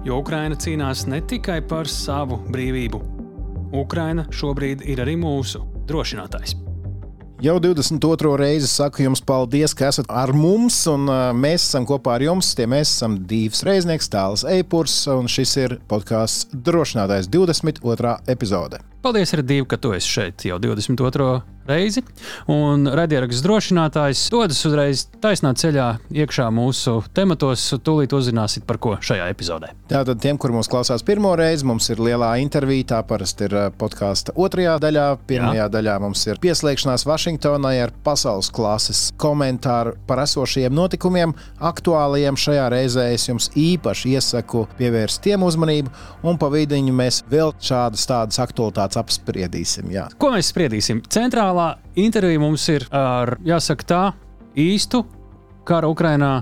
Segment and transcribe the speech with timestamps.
[0.00, 3.00] Jo Ukraina cīnās ne tikai par savu brīvību.
[3.76, 6.54] Ukraina šobrīd ir arī mūsu drošinātājs.
[7.40, 8.30] Jau 22.
[8.40, 11.04] reizi saku jums paldies, ka esat ar mums, un
[11.36, 12.50] mēs esam kopā ar jums.
[12.56, 18.16] Tie mēs esam Dīvs Reiznieks, Tāls Eipurs, un šis ir podkāsts Drošinātājs 22.
[18.28, 18.80] epizode.
[19.00, 21.40] Paldies, Radīv, ka tu esi šeit jau 22
[21.70, 22.02] reizi.
[22.50, 25.86] Un raidieraksts drošinātājs dodas uzreiz taisnā ceļā
[26.22, 27.68] iekšā mūsu tematos.
[27.84, 29.72] Tūlīt uzzināsiet, par ko šajā epizodē.
[29.90, 32.88] Tātad tiem, kur mūs klausās pirmo reizi, mums ir lielā intervija.
[32.94, 35.06] Tā parasti ir uh, podkāsta otrajā daļā.
[35.30, 35.70] Pirmajā Jā.
[35.72, 41.34] daļā mums ir pieslēgšanās Vašingtonai ar pasaules klases komentāru par esošajiem notikumiem,
[41.70, 42.38] aktuālajiem.
[42.40, 45.92] Šajā reizē es jums īpaši iesaku pievērst tiem uzmanību,
[46.26, 49.90] un pa vidiņu mēs vēl šādas tādas aktualitātes apspriedīsim.
[49.94, 50.08] Jā.
[50.20, 51.04] Ko mēs spriedīsim?
[51.12, 54.02] Centrālā intervija mums ir ar, jāsaka, tā
[54.58, 55.04] īstu
[55.68, 56.40] kara Ukrainā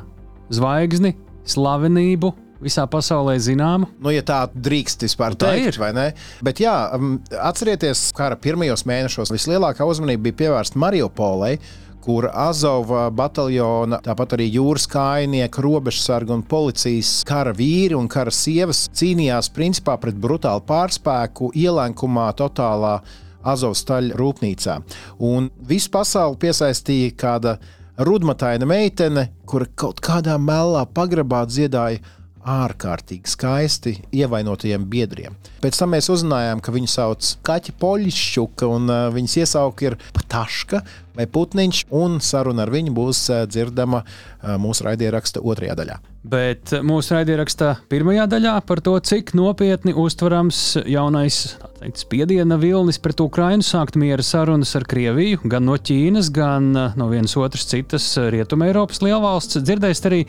[0.55, 1.15] zvaigzni,
[1.49, 2.33] slavenību,
[2.63, 3.89] visā pasaulē zināma.
[4.03, 5.81] Nu, ja tā drīkst vispār nu, teikt, ir.
[5.83, 6.07] vai ne?
[6.45, 6.75] Bet jā,
[7.51, 11.59] atcerieties, kara pirmajos mēnešos vislielākā uzmanība bija pievērsta Mariupolei
[12.09, 18.87] kur Azova bataljona, tāpat arī jūras kājnieki, robežsargi un policijas kara vīri un kara sievas
[18.97, 22.95] cīnījās principā pret brutālu pārspēku, ielenkumā, totālā
[23.45, 24.79] Azovstaļa rūpnīcā.
[25.21, 27.59] Un visu pasauli piesaistīja kāda
[28.01, 32.01] rudmataina meitene, kura kaut kādā melnā pagrabā dziedāja
[32.47, 35.37] ārkārtīgi skaisti ievainotajiem biedriem.
[35.63, 40.83] Pēc tam mēs uzzinājām, ka viņu sauc Kaķa Poļšķuka, un uh, viņas iesauka ir Pataška
[41.19, 45.99] vai Putniņš, un saruna ar viņu būs uh, dzirdama uh, mūsu raidieraksta otrajā daļā.
[46.29, 53.23] Bet mūsu raidierakstā pirmajā daļā par to, cik nopietni uztverams jaunais teikt, spiediena vilnis pret
[53.23, 58.73] Ukrajinu sākt miera sarunas ar Krieviju, gan no Ķīnas, gan no vienas otras citas Rietumē
[58.73, 59.63] Eiropas lielvalsts.
[59.63, 60.23] Dzirdēsiet arī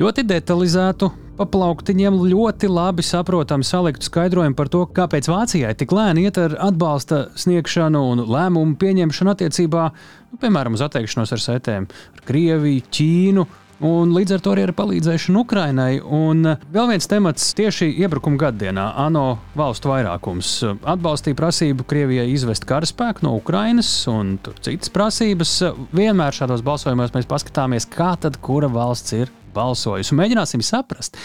[0.00, 6.28] ļoti detalizētu pa plauktiņiem ļoti labi saprotamu saliktu skaidrojumu par to, kāpēc Vācijai tik lēni
[6.28, 9.90] iet ar atbalsta sniegšanu un lēmumu pieņemšanu attiecībā,
[10.30, 13.46] nu, piemēram, uz atteikšanos ar setēm ar Krieviju, Ķīnu.
[13.84, 15.98] Un līdz ar to arī ar palīdzēšanu Ukrainai.
[15.98, 23.26] Un vēl viens temats tieši iebrukuma gadienā- ANO valstu vairākums atbalstīja prasību Krievijai izvest karaspēku
[23.26, 25.74] no Ukrainas un citas prasības.
[25.92, 30.16] Vienmēr šādos balsojumos mēs paskatāmies, kā tad kura valsts ir balsojusi.
[30.18, 31.18] Mēģināsim saprast,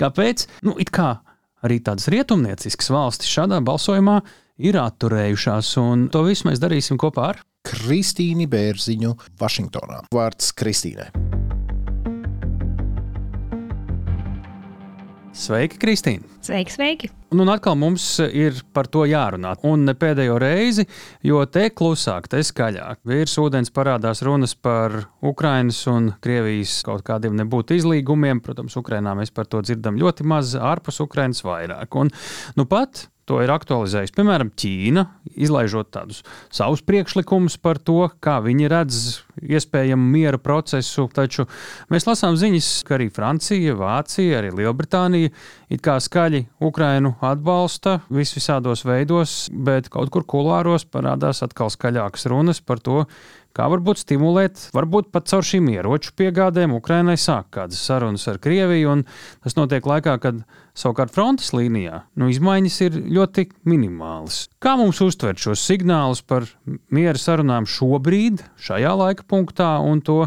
[0.00, 1.14] kāpēc nu, kā
[1.66, 4.20] arī tādas rietumnieciskas valstis šādā balsojumā
[4.58, 5.74] ir atturējušās.
[5.82, 10.06] Un to visu mēs darīsim kopā ar Kristīnu Bērziņu Vašingtonā.
[10.14, 11.37] Vārds Kristīnai.
[15.38, 16.26] Sveiki, Kristīne!
[16.42, 17.08] Sveiki, sveiki!
[17.30, 19.52] Un, un atkal mums ir par to jārunā.
[19.68, 20.82] Un ne pēdējo reizi,
[21.22, 22.98] jo te klusāk, te skaļāk.
[23.06, 28.42] Virs ūdens parādās runas par Ukrainas un Krievijas kaut kādiem nebūtu izlīgumiem.
[28.42, 31.94] Protams, Ukrainā mēs par to dzirdam ļoti maz, ārpus Ukrainas vairāk.
[32.02, 32.10] Un,
[32.58, 34.14] nu pat to ir aktualizējusi.
[34.16, 35.04] Piemēram, Ķīna,
[35.36, 36.22] izlaižot tādus
[36.54, 39.00] savus priekšlikumus par to, kā viņi redz
[39.44, 41.06] iespējamu miera procesu.
[41.14, 41.46] Taču
[41.92, 45.32] mēs lasām ziņas, ka arī Francija, Vācija, arī Lielbritānija
[45.68, 52.28] it kā skaļi Ukrainu atbalsta vis visādos veidos, bet kaut kur kulāros parādās atkal skaļākas
[52.32, 53.04] runas par to,
[53.58, 58.92] kā varbūt stimulēt, varbūt pat caur šīm ieroču piegādēm Ukrainai sāk kādas sarunas ar Krieviju,
[58.94, 59.04] un
[59.44, 60.44] tas notiek laikā, kad
[60.78, 64.44] savukārt frontes līnijā nu, izmaiņas ir ļoti minimālas.
[64.62, 66.46] Kā mums uztvert šos signālus par
[66.94, 70.20] miera sarunām šobrīd, šajā laika punktā, un to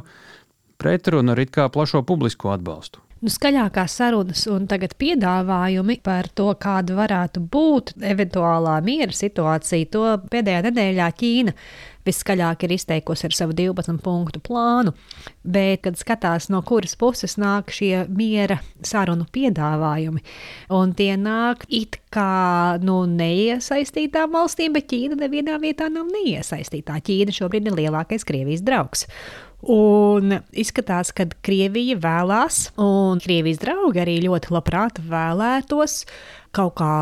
[0.82, 3.00] pretrunu ar it kā plašo publisko atbalstu?
[3.22, 10.06] nu, skaļākās sarunas un tagad piedāvājumi par to, kāda varētu būt eventuālā miera situācija, to
[10.32, 11.56] pēdējā nedēļā Ķīna
[12.08, 14.94] viskaļāk ir izteikusi ar savu 12 punktu plānu.
[15.44, 20.24] Bet, kad skatās, no kuras puses nāk šie miera sarunu piedāvājumi,
[20.78, 27.00] un tie nāk it kā nu, neiesaistītām valstīm, bet Ķīna nevienā vietā nav neiesaistītā.
[27.08, 29.08] Ķīna šobrīd ir lielākais Krievijas draugs.
[29.62, 36.00] Un izskatās, ka Krievija vēlās, un Krievijas draugi arī ļoti labprāt vēlētos
[36.56, 36.96] kaut kā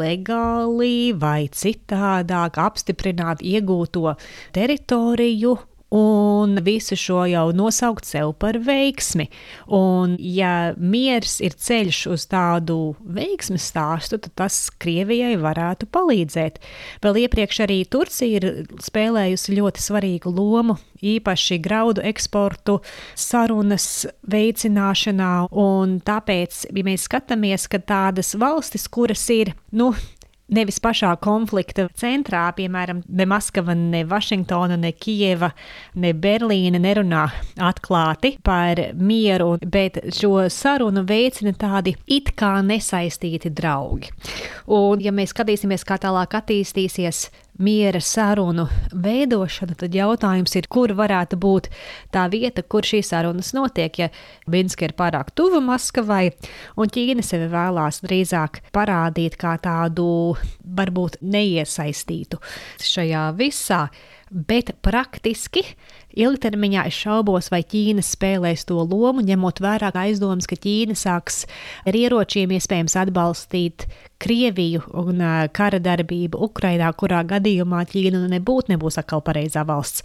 [0.00, 4.16] legāli vai citādāk apstiprināt iegūto
[4.56, 5.56] teritoriju
[5.92, 9.28] un visu šo jau nosaukt sev par veiksmi.
[9.76, 16.58] Un, ja miers ir ceļš uz tādu veiksmes stāstu, tad tas Krievijai varētu palīdzēt.
[17.04, 18.48] Vēl iepriekš arī Turcija ir
[18.82, 22.78] spēlējusi ļoti svarīgu lomu, īpaši graudu eksportu,
[23.18, 25.34] sarunas veicināšanā.
[26.08, 29.92] Tāpēc, ja mēs skatāmies, ka tādas valstis, kuras ir, nu,
[30.54, 35.52] nevis pašā konflikta centrā, piemēram, ne Maskava, ne Vašingtona, ne Kijeva,
[35.94, 37.24] ne Berlīna nerunā
[37.62, 44.12] atklāti par mieru, bet šo sarunu veicina tādi it kā nesaistīti draugi.
[44.72, 47.26] Un, ja mēs skatīsimies, kā tālāk attīstīsies
[47.62, 51.68] miera sarunu veidošana, tad jautājums ir, kur varētu būt
[52.14, 53.98] tā vieta, kur šīs sarunas notiek.
[54.02, 54.08] Ja
[54.50, 56.32] Minska ir pārāk tuva Maskavai,
[56.76, 60.06] un Ķīna sevi vēlās drīzāk parādīt kā tādu
[60.62, 62.40] varbūt neiesaistītu
[62.82, 63.86] šajā visā.
[64.32, 65.60] Bet praktiski
[66.18, 71.44] ilgtermiņā es šaubos, vai Ķīna spēlēs to lomu, ņemot vērā aizdomas, ka Ķīna sāks
[71.86, 73.86] ar ieročiem iespējams atbalstīt
[74.22, 75.22] Krieviju un
[75.56, 80.04] kara darbību Ukrainā, kurā gadījumā Ķīna nebūtu nebūs atkal pareizā valsts,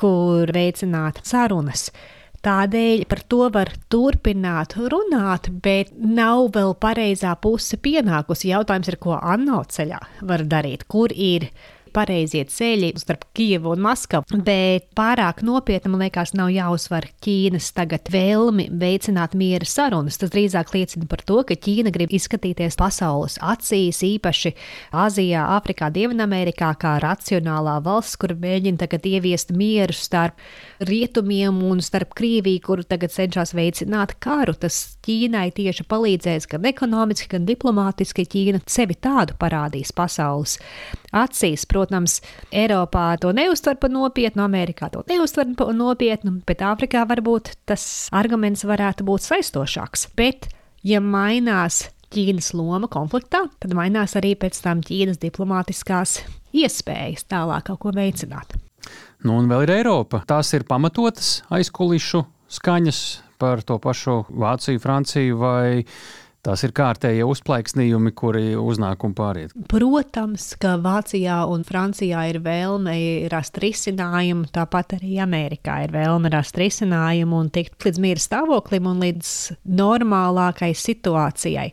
[0.00, 1.88] kur veicināt sarunas.
[2.38, 8.52] Tādēļ par to var turpināt runāt, bet nav vēl pareizā puse pienākusi.
[8.52, 11.48] Jautājums ir, ko Anno ceļā var darīt, kur ir
[11.98, 18.10] pareizie ceļi starp Kijevu un Maskavu, bet pārāk nopietni, man liekas, nav jāuzsver Ķīnas tagad
[18.12, 20.18] vēlmi veicināt miera sarunas.
[20.20, 24.54] Tas drīzāk liecina par to, ka Ķīna grib izskatīties pasaules acīs, īpaši
[24.94, 30.38] Āzijā, Āfrikā, Dienvidamerikā, kā racionālā valsts, kur mēģina tagad ieviest mieru starp
[30.78, 34.54] rietumiem un starp Krieviju, kuru tagad cenšas veicināt karu.
[34.58, 38.26] Tas Ķīnai tieši palīdzēs gan ekonomiski, gan diplomātiski.
[38.28, 40.58] Ķīna sevi tādu parādīs pasaules
[41.16, 41.64] acīs.
[41.88, 42.20] Protams,
[42.52, 48.66] Eiropā to neuztver par nopietnu, Amerikā to neuztver par nopietnu, bet Āfrikā varbūt tas arguments
[48.68, 50.10] varētu būt saistošāks.
[50.18, 50.50] Bet,
[50.84, 56.18] ja mainās Ķīnas loma konfliktā, tad mainās arī pēc tam Ķīnas diplomātiskās
[56.52, 58.52] iespējas tālāk kaut ko veicināt.
[59.24, 60.20] Nu, un vēl ir Eiropa.
[60.28, 63.02] Tās ir pamatotas aizkulisku skaņas
[63.40, 65.84] par to pašu Vāciju, Franciju vai
[66.46, 69.54] Tās ir kārtējie uzplaiksnījumi, kuri uznāk un pāriet.
[69.70, 72.94] Protams, ka Vācijā un Francijā ir vēlme
[73.32, 79.02] rast risinājumu, tāpat arī Amerikā ir vēlme rast risinājumu un tikt līdz miera stāvoklim un
[79.02, 79.32] līdz
[79.80, 81.72] normālākai situācijai.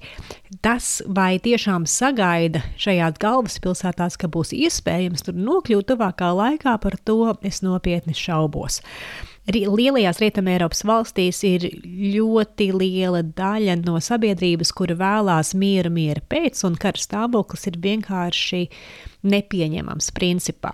[0.66, 7.36] Tas, vai tiešām sagaida šajās galvaspilsētās, ka būs iespējams tur nokļūt tuvākā laikā, par to
[7.46, 8.82] es nopietni šaubos
[9.54, 11.68] lielajās Rietumēropas valstīs ir
[12.16, 18.64] ļoti liela daļa no sabiedrības, kura vēlās mieru, mieru pēc, un kara stāvoklis ir vienkārši
[19.26, 20.74] nepieņemams principā.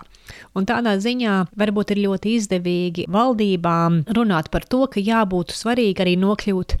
[0.56, 6.16] Un tādā ziņā varbūt ir ļoti izdevīgi valdībām runāt par to, ka jābūt svarīgi arī
[6.20, 6.78] nokļūt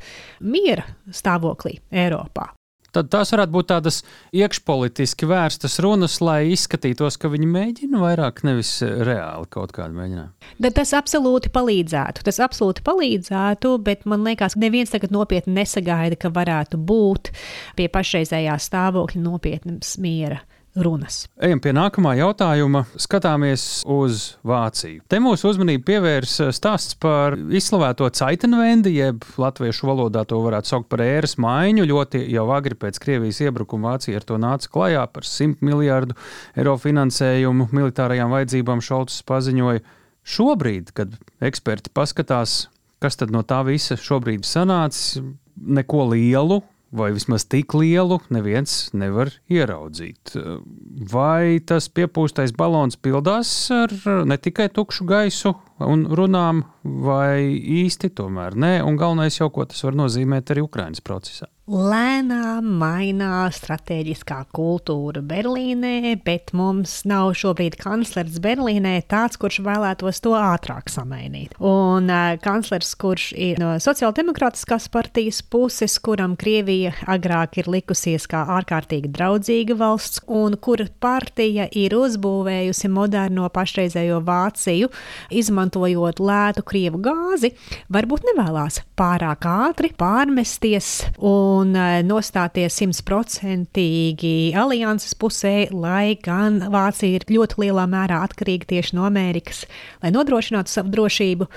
[0.48, 2.52] miera stāvoklī Eiropā
[2.94, 4.00] tad tās varētu būt tādas
[4.36, 10.52] iekšpolitiski vērstas runas, lai izskatītos, ka viņi mēģina vairāk, nevis reāli kaut kādu mēģinājumu.
[10.62, 12.24] Bet tas absolūti palīdzētu.
[12.28, 17.32] Tas absolūti palīdzētu, bet man liekas, ka neviens tagad nopietni nesagaida, ka varētu būt
[17.78, 20.42] pie pašreizējā stāvokļa nopietnas miera
[20.74, 21.26] runas.
[21.42, 22.84] Ejam pie nākamā jautājuma.
[23.00, 25.02] Skatāmies uz Vāciju.
[25.10, 31.04] Te mūsu uzmanību pievērs stāsts par izslavēto Caitenvendi, jeb latviešu valodā to varētu saukt par
[31.04, 31.86] ēras maiņu.
[31.90, 36.16] Ļoti jau agri pēc Krievijas iebrukuma Vācija ar to nāca klajā par 100 miljārdu
[36.56, 38.82] eiro finansējumu militārajām vajadzībām.
[38.82, 39.84] Šalts paziņoja,
[40.24, 41.14] šobrīd, kad
[41.44, 42.66] eksperti paskatās,
[43.02, 45.20] kas tad no tā visa šobrīd sanācis,
[45.62, 46.62] neko lielu
[46.92, 50.34] vai vismaz tik lielu, neviens nevar ieraudzīt.
[51.12, 53.94] Vai tas piepūstais balons pildās ar
[54.28, 57.42] ne tikai tukšu gaisu un runām, vai
[57.82, 61.48] īsti tomēr nē, un galvenais jau, ko tas var nozīmēt arī Ukraiņas procesā?
[61.72, 70.34] Lēnām mainās strateģiskā kultūra Berlīnē, bet mums nav šobrīd kanclers Berlīnē tāds, kurš vēlētos to
[70.36, 71.54] ātrāk samainīt.
[71.56, 78.44] Un uh, kanclers, kurš ir no sociāldemokrātiskās partijas puses, kuram Krievija agrāk ir likusies kā
[78.58, 84.90] ārkārtīgi draudzīga valsts, un kura partija ir uzbūvējusi moderno pašreizējo Vāciju,
[85.32, 87.54] izmantojot lētu Krievu gāzi,
[87.92, 90.92] varbūt nevēlas pārāk ātri pārmesties.
[91.22, 98.72] Un un eh, nostāties simtprocentīgi alianses pusē, lai gan Vācija ir ļoti lielā mērā atkarīga
[98.74, 99.64] tieši no Amerikas,
[100.02, 101.48] lai nodrošinātu savu drošību,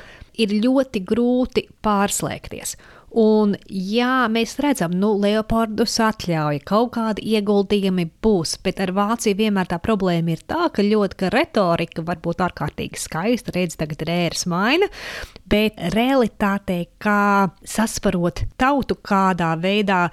[0.42, 2.76] ir ļoti grūti pārslēgties.
[3.16, 9.70] Un, jā, mēs redzam, nu, Leopardus atļauja, kaut kādi ieguldījumi būs, bet ar Vāciju vienmēr
[9.72, 14.12] tā problēma ir tā, ka ļoti ka retorika var būt ārkārtīgi skaista, redz, tagad ir
[14.12, 14.90] ēras maina,
[15.48, 20.10] bet realitātē, kā sasparot tautu kādā veidā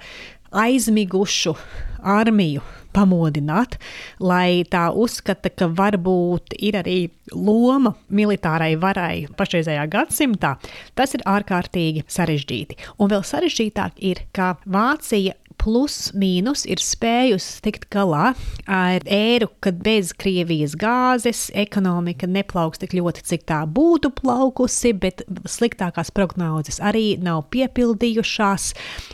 [0.63, 1.57] aizmigušu
[1.99, 3.77] armiju pamodināt,
[4.23, 6.97] lai tā uzskata, ka varbūt ir arī
[7.33, 10.55] loma militārai varai pašreizējā gadsimtā,
[10.97, 12.79] tas ir ārkārtīgi sarežģīti.
[12.99, 18.33] Un vēl sarežģītāk ir, ka Vācija plus mīnus ir spējusi tikt galā
[18.67, 25.23] ar ēru, kad bez Krievijas gāzes ekonomika neplauks tik ļoti, cik tā būtu plaukusi, bet
[25.47, 28.69] sliktākās prognozes arī nav piepildījušās.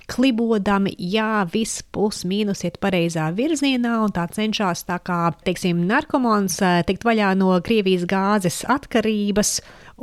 [0.09, 6.57] Klibodami, jā, viss plus mīnus iet pareizā virzienā, un tā cenšas tā kā, teiksim, narkomāns
[6.65, 9.59] eh, tikt vaļā no Krievijas gāzes atkarības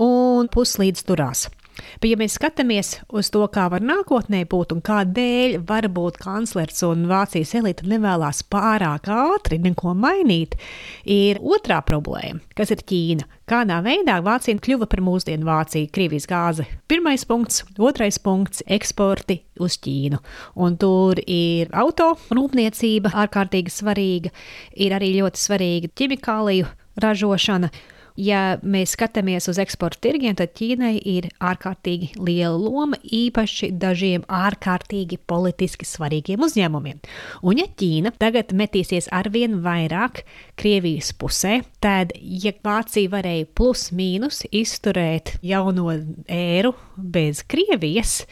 [0.06, 1.48] un puslīdz turās.
[1.76, 7.06] Bet, ja mēs skatāmies uz to, kā var nākotnē būt un kādēļ varbūt kanclers un
[7.10, 10.56] Vācijas elite nevēlas pārāk ātri neko mainīt,
[11.04, 13.26] ir otrā problēma, kas ir Ķīna.
[13.46, 16.64] Kādā veidā Vācija kļuva par mūsdienu Vāciju, Krievijas gāzi?
[16.90, 20.18] Pirmais punkts, otrais punkts- eksporti uz Ķīnu.
[20.56, 24.32] Un tur ir auto rūpniecība ārkārtīgi svarīga,
[24.74, 26.66] ir arī ļoti svarīga ķimikāliju
[27.02, 27.70] ražošana.
[28.16, 35.18] Ja mēs skatāmies uz eksporta tirgiem, tad Ķīnai ir ārkārtīgi liela loma īpaši dažiem ārkārtīgi
[35.28, 37.02] politiski svarīgiem uzņēmumiem.
[37.44, 40.22] Un ja Ķīna tagad metīsies arvien vairāk
[40.56, 45.92] Krievijas pusē, tad, ja Vācija varēja plus mīnus izturēt jauno
[46.24, 48.22] ēru bez Krievijas,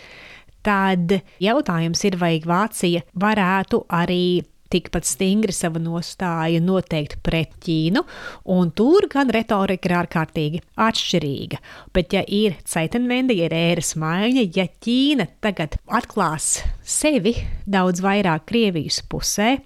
[0.64, 4.25] tad jautājums ir, vai Vācija varētu arī
[4.73, 8.02] tikpat stingri savu nostāju noteikti pret Ķīnu,
[8.54, 11.61] un tur gan retorika ir ārkārtīgi atšķirīga.
[11.94, 18.49] Bet, ja ir ceitenvendi, ja ir ēras maiņa, ja Ķīna tagad atklās sevi daudz vairāk
[18.50, 19.56] Krievijas pusē,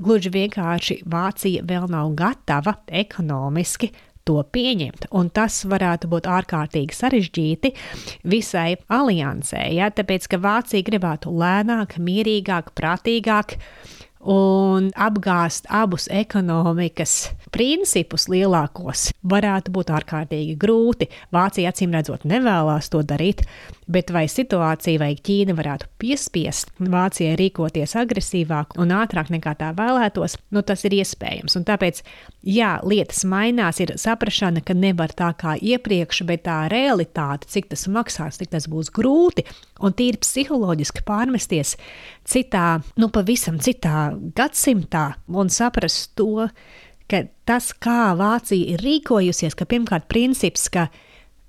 [0.00, 3.92] gluži vienkārši Vācija vēl nav gatava ekonomiski
[4.28, 5.08] to pieņemt.
[5.16, 7.74] Un tas varētu būt ārkārtīgi sarežģīti
[8.28, 9.90] visai aliansē, ja?
[9.94, 13.58] tāpēc ka Vācija gribētu lēnāk, mierīgāk, prātīgāk
[14.24, 21.08] un apgāzt abus ekonomikas principus lielākos varētu būt ārkārtīgi grūti.
[21.34, 23.44] Vācija acīm redzot nevēlas to darīt,
[23.86, 30.38] bet vai situācija vai Ķīna varētu piespiest Vācijai rīkoties agresīvāk un ātrāk nekā tā vēlētos,
[30.54, 31.54] nu tas ir iespējams.
[31.60, 32.02] Un tāpēc,
[32.48, 37.86] jā, lietas mainās, ir saprašana, ka nevar tā kā iepriekš, bet tā realitāte, cik tas
[37.86, 39.46] maksās, cik tas būs grūti
[39.84, 41.76] un tīri psiholoģiski pārmesties
[42.26, 46.48] citā, nu pavisam citā gadsimtā un saprast to,
[47.10, 50.88] ka tas, kā Vācija ir rīkojusies, ka pirmkārt princips, ka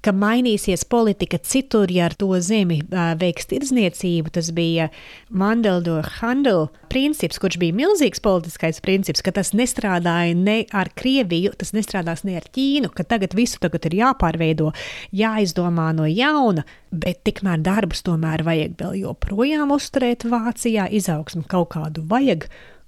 [0.05, 2.77] ka mainīsies politika citur, ja ar to zemi
[3.19, 4.31] veiks tirdzniecību.
[4.35, 4.89] Tas bija
[5.33, 11.74] Mandeldor Handel princips, kurš bija milzīgs politiskais princips, ka tas nestrādāja ne ar Krieviju, tas
[11.75, 14.71] nestrādās ne ar Ķīnu, ka tagad visu tagad ir jāpārveido,
[15.15, 22.05] jāizdomā no jauna, bet tikmēr darbus tomēr vajag vēl joprojām uzturēt Vācijā, izaugsmu kaut kādu
[22.12, 22.45] vajag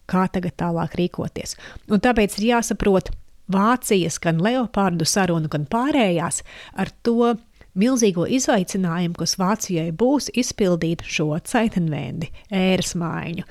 [0.09, 1.57] kā tagad tālāk rīkoties.
[1.91, 3.13] Un tāpēc ir jāsaprot,
[3.47, 6.41] Vācijas, gan Leopardu sarunu, gan pārējās
[6.75, 7.37] ar to
[7.77, 13.47] milzīgo izaicinājumu, kas Vācijai būs izpildīt šo ceitenvendi, ēras maiņu.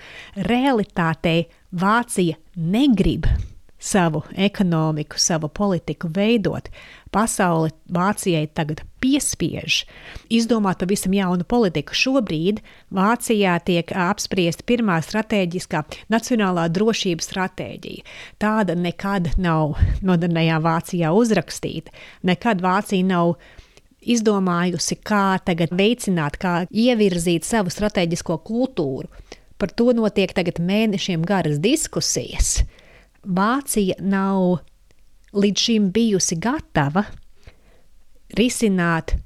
[0.51, 3.31] Realitātei Vācija negrib
[3.79, 6.69] savu ekonomiku, savu politiku veidot.
[7.13, 9.85] Pasaule Vācijai tagad piespiež
[10.33, 11.95] izdomāt pavisam jaunu politiku.
[11.97, 12.61] Šobrīd
[12.93, 18.07] Vācijā tiek apspriesta pirmā strateģiskā nacionālā drošības stratēģija.
[18.43, 21.95] Tāda nekad nav modernajā Vācijā uzrakstīta.
[22.27, 23.37] Nekad Vācija nav
[24.07, 29.11] izdomājusi, kā tagad veicināt, kā ievirzīt savu strateģisko kultūru.
[29.57, 32.59] Par to notiek tagad mēnešiem garas diskusijas.
[33.27, 34.61] Vācija nav
[35.37, 37.03] līdz šim bijusi gatava
[38.39, 39.17] risināt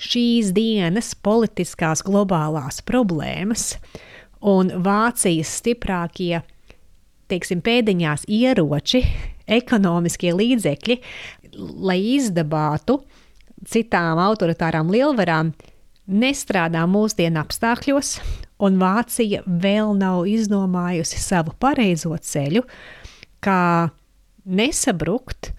[0.00, 3.74] šīs dienas politiskās globālās problēmas,
[4.40, 6.40] un Vācijas stiprākie,
[7.30, 9.02] teiksim, pēdiņās ieroči,
[9.50, 11.00] ekonomiskie līdzekļi,
[11.82, 13.00] lai izdabātu
[13.68, 15.52] citām autoritārām lielvarām,
[16.10, 18.14] nestrādā mūsdienu apstākļos,
[18.64, 22.64] un Vācija vēl nav izdomājusi savu pareizo ceļu,
[23.44, 23.90] kā
[24.44, 25.52] nesabrukt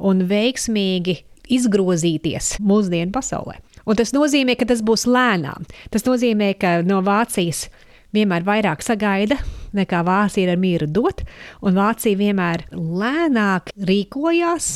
[0.00, 1.20] un veiksmīgi
[1.50, 3.58] izgrozīties mūsdienu pasaulē.
[3.88, 5.66] Un tas nozīmē, ka tas būs lēnām.
[5.90, 7.66] Tas nozīmē, ka no Vācijas
[8.14, 9.38] vienmēr vairāk sagaida,
[9.76, 11.24] nekā Vācija ir mieru dot,
[11.62, 14.70] un Vācija vienmēr lēnāk rīkojās,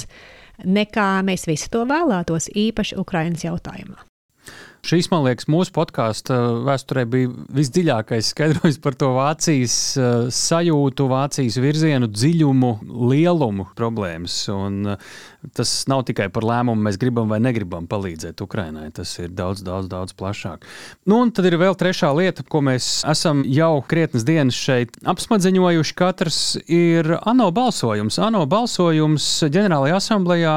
[0.65, 4.03] nekā mēs visi to vēlētos, īpaši Ukraiņas jautājumā.
[4.85, 6.35] Šīs, man liekas, mūsu podkāstu
[6.67, 9.77] vēsturē bija visdziļākais skaidrojums par to Vācijas
[10.37, 12.73] sajūtu, Vācijas virzienu, dziļumu,
[13.09, 14.37] lielumu problēmas.
[14.53, 14.93] Un
[15.53, 18.89] tas nav tikai par lēmumu, mēs gribam vai negribam palīdzēt Ukrainai.
[18.95, 20.65] Tas ir daudz, daudz, daudz plašāk.
[21.09, 25.97] Nu, un tad ir vēl trešā lieta, ko mēs esam jau krietnes dienas šeit apsmadzeņojuši.
[25.99, 28.19] Katrs ir ANO balsojums.
[28.23, 30.55] ANO balsojums ģenerālajā asamblējā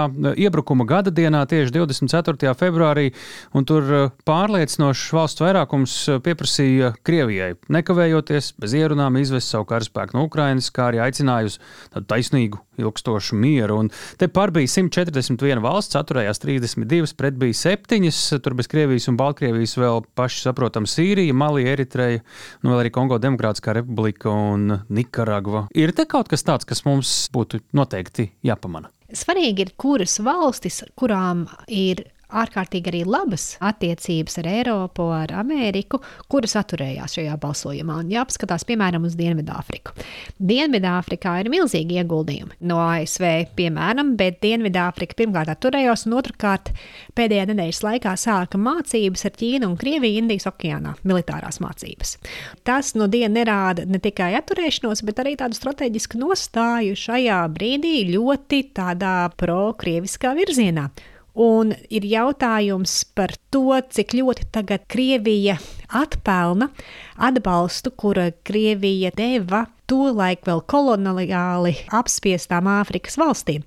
[0.47, 2.53] iebrukuma gada dienā, tieši 24.
[2.57, 3.09] februārī,
[3.57, 10.71] un tur pārliecinošs valsts vairākums pieprasīja Krievijai nekavējoties, bez ierunām izvest savu karaspēku no Ukrainas,
[10.73, 11.59] kā arī aicināja uz
[11.93, 13.79] tādu taisnīgu, ilgstošu mieru.
[13.83, 18.11] Un te par bija 141 valsts, atturējās 32, pret bija 7.
[18.43, 22.25] Tur bez Krievijas un Baltkrievijas vēl paši saprotam Sīrija, Malija, Eritreja,
[22.63, 25.67] nu vēl arī Kongo Demokrātiskā republika un Nikaragva.
[25.77, 28.91] Ir te kaut kas tāds, kas mums būtu noteikti jāpamana.
[29.07, 35.99] Svarīgi ir, kuras valstis, kurām ir ārkārtīgi arī labas attiecības ar Eiropu, ar Ameriku,
[36.31, 38.01] kuras atturējās šajā balsojumā.
[38.03, 39.95] Un jāpaskatās, piemēram, uz Dienvidāfriku.
[40.37, 46.73] Dienvidāfrikā ir milzīgi ieguldījumi no ASV, piemēram, bet Dienvidāfrika pirmkārt atturējās, un otrkārt
[47.17, 52.17] pēdējā nedēļas laikā sāka mācības ar Ķīnu un Krieviju Indijas okeānā, militārās mācības.
[52.67, 58.63] Tas no dienas nerāda ne tikai atturēšanos, bet arī tādu strateģisku nostāju šajā brīdī ļoti
[58.77, 60.87] tādā pro-krieviskā virzienā.
[61.37, 65.59] Un ir jautājums par to, cik ļoti tagad Krievija
[65.93, 66.71] atpelna
[67.21, 73.61] atbalstu, kura Krievija deva tolaik vēl koloniāli apspiestām Āfrikas valstīm.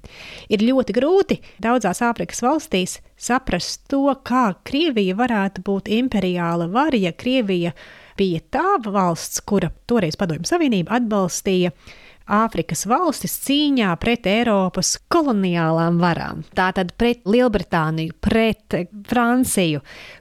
[0.50, 7.14] Ir ļoti grūti daudzās Āfrikas valstīs saprast to, kā Krievija varētu būt imperiāla vara, ja
[7.14, 7.70] Krievija
[8.18, 11.70] bija tā valsts, kura toreiz Padomju Savienība atbalstīja
[12.30, 16.44] Āfrikas valstis cīņā pret Eiropas koloniālām varām.
[16.54, 18.76] Tātad pret Lielbritāniju, pret
[19.10, 19.80] Franciju.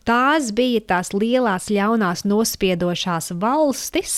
[0.10, 4.16] Tās bija tās lielās, ļaunās, nospiedošās valstis,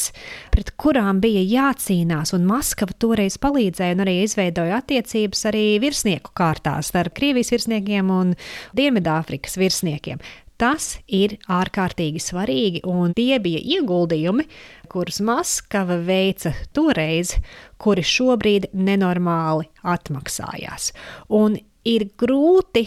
[0.56, 6.94] pret kurām bija jācīnās, un Maskava toreiz palīdzēja un arī izveidoja attiecības arī virsnieku kārtās
[6.96, 8.34] ar Krievijas virsniekiem un
[8.78, 10.24] Dienvidāfrikas virsniekiem.
[10.62, 14.44] Tas ir ārkārtīgi svarīgi, un tie bija ieguldījumi,
[14.92, 17.32] kurus Maskava veica toreiz,
[17.82, 20.92] kuri šobrīd nenormāli atmaksājās.
[21.34, 21.56] Un
[21.90, 22.86] ir grūti,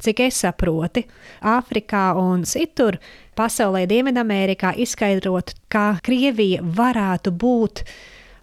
[0.00, 1.04] cik es saprotu,
[1.44, 2.96] Āfrikā un citur
[3.36, 7.84] pasaulē, Dienvidamerikā izskaidrot, kā Krievija varētu būt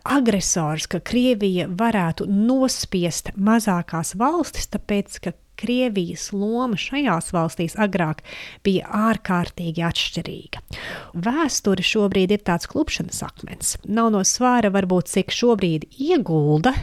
[0.05, 8.23] agresors, ka Krievija varētu nospiest mazākās valstis, tāpēc ka Krievijas loma šajās valstīs agrāk
[8.65, 10.61] bija ārkārtīgi atšķirīga.
[11.27, 13.75] Vēsture šobrīd ir tāds klupšanas akmens.
[13.87, 16.75] Nav no svāra varbūt cik šobrīd iegulda,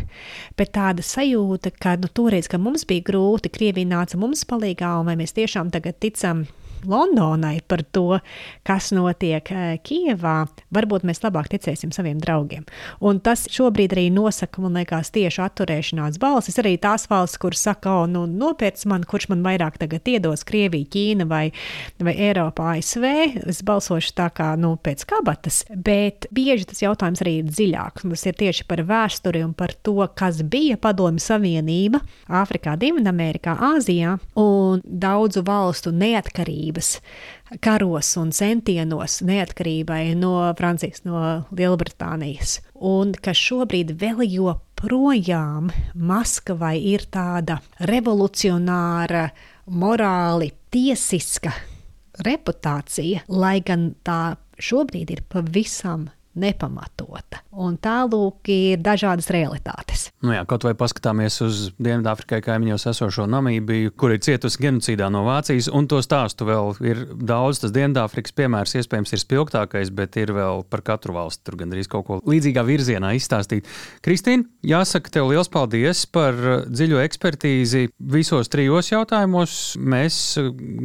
[0.59, 5.11] bet tāda sajūta, ka nu, toreiz, kad mums bija grūti, Krievija nāca mums palīgā, un
[5.13, 6.47] vai mēs tiešām tagad ticam
[6.91, 8.19] Londonai par to,
[8.67, 10.37] kas notiek eh, Kijevā,
[10.75, 12.67] varbūt mēs labāk ticēsim saviem draugiem.
[13.05, 16.59] Un tas šobrīd arī nosaka, man liekas, tieši atturēšanās balsis.
[16.63, 20.89] Arī tās valsts, kuras saka, o, nu, nopērts man, kurš man vairāk tagad iedos, Krievija,
[20.95, 21.45] Ķīna vai,
[22.03, 23.07] vai Eiropa, ASV.
[23.51, 28.09] Es balsošu tā kā nu, pēc kabatas, bet bieži tas jautājums arī ir dziļāks.
[28.15, 34.17] Tas ir tieši par vēsturi un par to, kas bija Padomju Savienība Āfrikā, Dienvidamerikā, Āzijā
[34.41, 37.01] un daudzu valstu neatkarība neatkarības
[37.61, 42.61] karos un centienos neatkarībai no Francijas, no Lielbritānijas.
[42.75, 49.31] Un ka šobrīd vēl joprojām Maskavai ir tāda revolucionāra,
[49.67, 51.53] morāli tiesiska
[52.25, 57.41] reputācija, lai gan tā šobrīd ir pavisam nepamatota.
[57.55, 60.09] Un tālūk ir dažādas realitātes.
[60.25, 65.25] Nu jā, kaut vai paskatāmies uz Dienvidāfrikai kaimiņos esošo Namībiju, kur ir cietusi genocīdā no
[65.27, 67.63] Vācijas, un to stāstu vēl ir daudz.
[67.63, 72.09] Tas Dienvidāfrikas piemērs iespējams ir spilgtākais, bet ir vēl par katru valsti tur gandrīz kaut
[72.09, 73.71] ko līdzīgā virzienā izstāstīt.
[74.05, 79.59] Kristīna, jāsaka tev liels paldies par dziļo ekspertīzi visos trijos jautājumos.
[79.79, 80.21] Mēs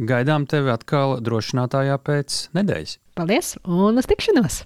[0.08, 2.98] gaidām tevi atkal drošinātājā pēc nedēļas.
[3.18, 4.64] Paldies un uz tikšanos!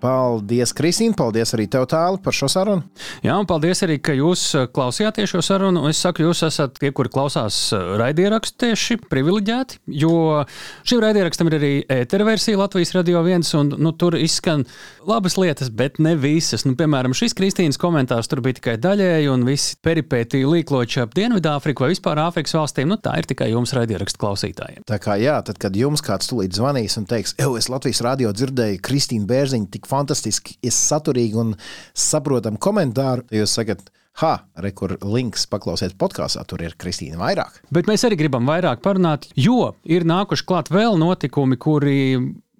[0.00, 1.12] Paldies, Kristīne!
[1.16, 2.86] Paldies arī tev, Tāli, par šo sarunu.
[3.24, 5.82] Jā, un paldies arī, ka jūs uh, klausījāties šo sarunu.
[5.90, 10.44] Es saku, jūs esat tie, kuri klausās uh, raidierakstu tieši privileģēti, jo
[10.88, 14.64] šim raidierakstam ir arī ētera versija Latvijas Radio 1, un nu, tur izskan
[15.08, 16.64] labas lietas, bet ne visas.
[16.64, 21.84] Nu, piemēram, šis Kristīnas komentārs tur bija tikai daļēji, un visi peripētī līkloči ap Dienvidāfriku
[21.84, 22.88] vai vispār Āfrikas valstīm.
[22.94, 24.86] Nu, tā ir tikai jums raidierakstu klausītājiem.
[24.88, 28.32] Tā kā jā, tad, kad jums kāds tūlīt zvanīs un teiks, ej, es Latvijas radio
[28.32, 31.56] dzirdēju Kristīnu Bērziņu tik fantastiski, ir saturīgi un
[31.94, 33.26] saprotami komentāri.
[33.42, 37.60] Jūs sakat, Ha, re, kur links paklausiet podkāstā, tur ir Kristīna vairāk.
[37.72, 42.00] Bet mēs arī gribam vairāk parunāt, jo ir nākuši klāt vēl notikumi, kuri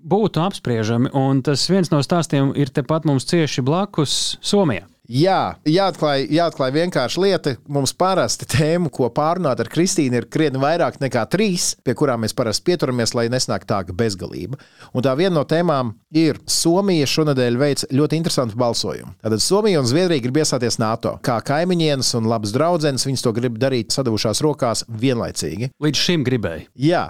[0.01, 4.87] būtu apspriežami, un tas viens no stāstiem ir tepat mums cieši blakus Somijā.
[5.11, 7.53] Jā, jāatklāj, jāatklāj vienkārši lieta.
[7.67, 12.35] Mums parasti tēmu, ko pārunāt ar Kristīnu, ir krietni vairāk nekā trīs, pie kurām mēs
[12.39, 14.61] parasti pieturamies, lai nesnāk tā bezgalība.
[14.95, 19.17] Un tā viena no tēmām ir Somija šonadēļ veids ļoti interesantu balsojumu.
[19.25, 21.17] Tātad Somija un Zviedrija grib iestāties NATO.
[21.27, 25.73] Kā kaimiņienes un labas draudzenes, viņas to grib darīt sadavušās rokās vienlaicīgi.
[25.83, 26.69] Līdz šim gribēja.
[26.79, 27.03] Jā,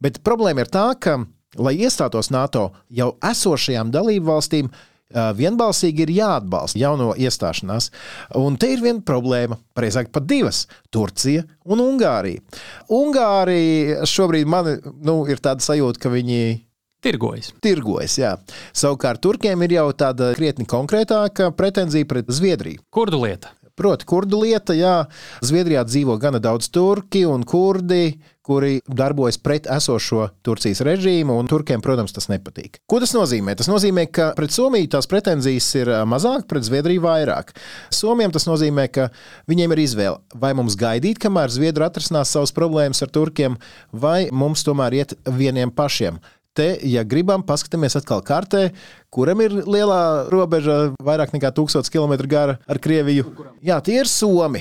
[0.00, 1.18] bet problēma ir tā, ka,
[1.60, 4.72] lai iestātos NATO, jau esošajām dalību valstīm
[5.12, 7.90] vienbalsīgi ir jāatbalsta jauno iestāšanās.
[8.38, 12.40] Un te ir viena problēma, precīzāk, pat divas- Turcija un Ungārija.
[12.90, 16.60] Ungārija šobrīd man nu, ir tāda sajūta, ka viņi
[17.02, 17.50] Tirgojas.
[17.58, 18.36] Tirgojas, jā.
[18.72, 22.78] Savukārt Turkiem ir jau tāda krietni konkrētāka pretenzija pret Zviedriju.
[22.94, 23.50] Kurdu lieta?
[23.82, 25.08] Proti, kurdu lieta, jā,
[25.42, 28.12] Zviedrijā dzīvo gana daudz turki un kurdi,
[28.46, 32.78] kuri darbojas pret esošo Turcijas režīmu, un turkiem, protams, tas nepatīk.
[32.86, 33.56] Ko tas nozīmē?
[33.58, 37.50] Tas nozīmē, ka pret Somiju tās pretenzijas ir mazāk, pret Zviedriju vairāk.
[37.90, 39.08] Somijam tas nozīmē, ka
[39.50, 43.58] viņiem ir izvēle, vai mums gaidīt, kamēr Zviedri atrisinās savas problēmas ar turkiem,
[43.90, 46.22] vai mums tomēr iet vieniem pašiem.
[46.52, 48.66] Te, ja gribam, paskatāmies atkal kartē,
[49.12, 53.24] kuram ir lielā robeža, vairāk nekā 1000 km gara ar Krieviju.
[53.64, 54.60] Jā, tie ir Somi.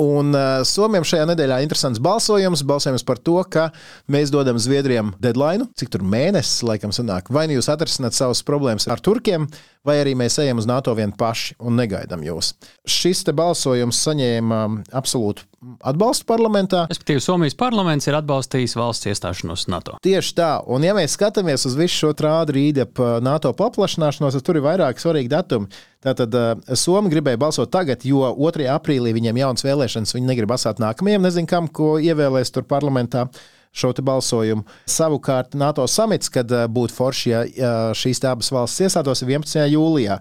[0.00, 2.62] Un uh, Somijam šajā nedēļā ir interesants balsojums.
[2.64, 3.66] Balsojums par to, ka
[4.10, 7.28] mēs dodam Zviedrijam deadline, cik tur mēnesis laikam sanāk.
[7.28, 9.44] Vai nu jūs atrisināt savas problēmas ar turkiem,
[9.84, 12.54] vai arī mēs ejam uz NATO vien paši un negaidām jūs.
[12.88, 14.62] Šis balsojums saņēma
[14.96, 15.44] absolūtu
[15.84, 16.84] atbalstu parlamentā.
[16.90, 19.98] Respektīvi, Somijas parlaments ir atbalstījis valsts iestāšanos NATO.
[20.04, 24.38] Tieši tā, un ja mēs skatāmies uz visu šo trādu rīdi ap uh, NATO paplašināšanos,
[24.38, 25.70] tad tur ir vairāk svarīgi datumi.
[26.00, 26.32] Tātad
[26.80, 28.64] Somija gribēja balsot tagad, jo 2.
[28.72, 33.26] aprīlī viņiem jaunas vēlēšanas, viņi negrib asāt nākamajam, nezinu, kam, ko ievēlēs tur parlamentā
[33.72, 34.64] šo balsojumu.
[34.88, 39.68] Savukārt NATO samits, kad būtu forši, ja šīs abas valstis iestātos 11.
[39.70, 40.18] jūlijā.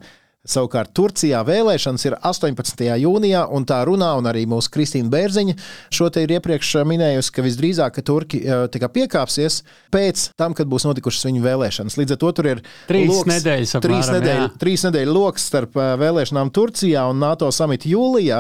[0.48, 2.86] Savukārt Turcijā vēlēšanas ir 18.
[3.02, 5.56] jūnijā, un tā runā, un arī mūsu Kristīna Bērziņa
[5.92, 8.40] šo te ir iepriekš minējusi, ka visdrīzāk ka Turki
[8.72, 9.58] piekāpsies
[9.92, 11.98] pēc tam, kad būs notikušas viņu vēlēšanas.
[12.00, 15.76] Līdz ar to tur ir trīs loks, nedēļas, apmēram, trīs, nedēļu, trīs nedēļu lokus starp
[15.76, 18.40] vēlēšanām Turcijā un NATO samitu jūlijā,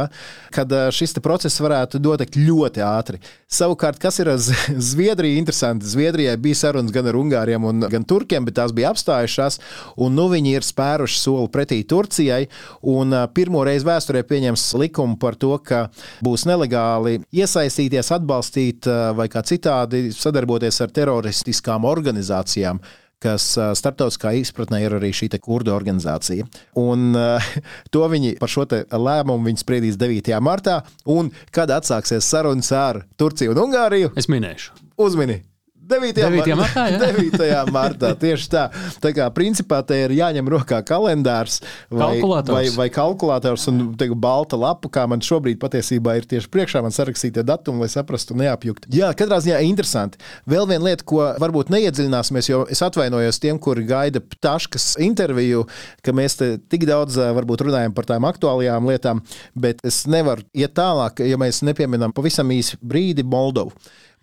[0.55, 3.19] kad šis process varētu notikt ļoti ātri.
[3.51, 5.35] Savukārt, kas ir Zviedrija?
[5.35, 5.89] Interesanti.
[5.89, 9.59] Zviedrijai bija sarunas gan ar Ungāriem, gan Turkiem, bet tās bija apstājušās,
[9.99, 12.45] un nu viņi ir spēruši soli pretī Turcijai.
[12.93, 15.87] Un pirmo reizi vēsturē pieņems likumu par to, ka
[16.25, 22.81] būs nelegāli iesaistīties, atbalstīt vai kā citādi sadarboties ar teroristiskām organizācijām
[23.19, 26.47] kas starptautiskā izpratnē ir arī šī kurdu organizācija.
[26.79, 27.51] Un, uh,
[27.93, 30.31] to viņi par šo lēmumu spriedīs 9.
[30.43, 34.15] martā, un kad atsāksies sarunas ar Turciju un Ungāriju.
[34.19, 34.75] Es minēšu.
[34.99, 35.48] Uzmini!
[35.89, 36.13] 9.
[36.19, 36.55] 9.
[36.59, 36.85] martā.
[36.91, 36.99] Jā.
[37.33, 37.73] 9.
[37.73, 38.65] martā tieši tā.
[39.01, 44.17] Tā kā principā te ir jāņem rokā kalendārs vai kalkulators, vai, vai kalkulators un teiku,
[44.19, 48.43] balta lapa, kā man šobrīd patiesībā ir tieši priekšā man sarakstītie datumi, lai saprastu un
[48.45, 48.91] neapjuktu.
[48.93, 50.21] Jā, katrā ziņā interesanti.
[50.49, 55.65] Vēl viena lieta, ko varbūt neiedziļināsimies, jo es atvainojos tiem, kuri gaida Taškas interviju,
[56.05, 59.23] ka mēs te tik daudz varbūt runājam par tām aktuālajām lietām,
[59.57, 63.73] bet es nevaru iet tālāk, ja mēs nepieminam pavisam īsi brīdi Moldovu.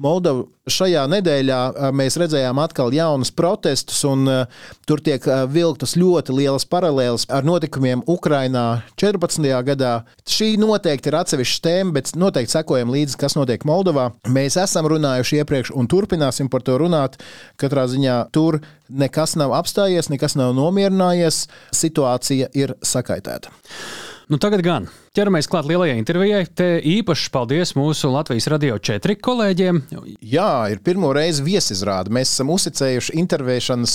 [0.03, 4.27] Moldovu šajā nedēļā mēs redzējām atkal jaunus protestus, un
[4.89, 9.47] tur tiek vilktas ļoti lielas paralēles ar notikumiem Ukrajinā 14.
[9.69, 9.93] gadā.
[10.29, 14.11] Šī noteikti ir atsevišķa tēma, bet noteikti sekojam līdzi, kas notiek Moldovā.
[14.29, 17.17] Mēs esam runājuši iepriekš un turpināsim par to runāt.
[17.57, 23.55] Katrā ziņā tur nekas nav apstājies, nekas nav nomierinājies, situācija ir sakaitēta.
[24.27, 26.41] Nu, tagad gan ķeramies klāt lielajai intervijai.
[26.51, 29.79] Te īpaši paldies mūsu Latvijas radio četri kolēģiem.
[30.27, 32.11] Jā, ir pirmo reizi viesizrāde.
[32.11, 33.95] Mēs esam uzticējuši intervēšanas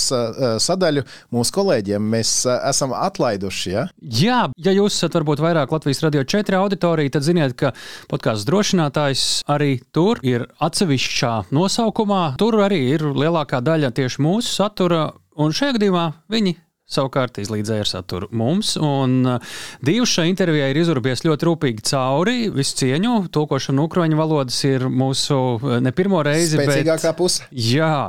[0.64, 1.04] sadaļu
[1.36, 2.08] mūsu kolēģiem.
[2.16, 3.74] Mēs esam atlaiduši.
[3.76, 7.74] Ja, Jā ja jūs esat varbūt vairāk Latvijas radio četri auditorija, tad ziniet, ka
[8.08, 12.24] podkāstu drošinātājs arī tur ir atsevišķā nosaukumā.
[12.40, 15.10] Tur arī ir lielākā daļa tieši mūsu satura.
[15.36, 16.56] Un šajā gadījumā viņi
[16.94, 18.74] savukārt izlīdzēja ar saturu mums.
[18.80, 22.36] Un uh, Dīvs šai intervijai ir izurbies ļoti rūpīgi cauri.
[22.54, 26.58] Visu cieņu, tulkošana ukraiņu valodas ir mūsu uh, ne pirmo reizi.
[26.60, 27.48] Spēcīgākā bet, puse.
[27.50, 28.08] Jā,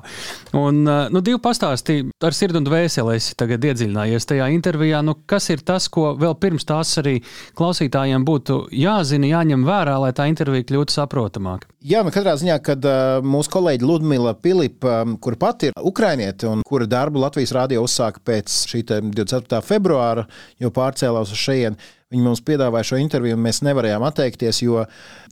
[0.58, 5.04] un uh, nu, Dīvs pastāstīja ar sirdi un dvēselēs tagad iedziļinājies tajā intervijā.
[5.06, 7.19] Nu, kas ir tas, ko vēl pirms tās arī
[7.58, 11.69] klausītājiem būtu jāzina, jāņem vērā, lai tā intervija kļūtu saprotamāka?
[11.84, 16.48] Jā, nu katrā ziņā, kad uh, mūsu kolēģi Ludmila Pilipa, um, kur pati ir ukrainiete
[16.48, 19.62] un kura darbu Latvijas rādio uzsāka pēc šī 24.
[19.66, 20.28] februāra
[20.62, 21.92] jau pārcēlās uz šejienu.
[22.14, 24.84] Viņi mums piedāvāja šo interviju, un mēs nevarējām atteikties, jo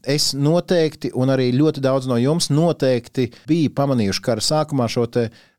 [0.09, 5.05] es noteikti, un arī ļoti daudz no jums noteikti bija pamanījuši kara sākumā šo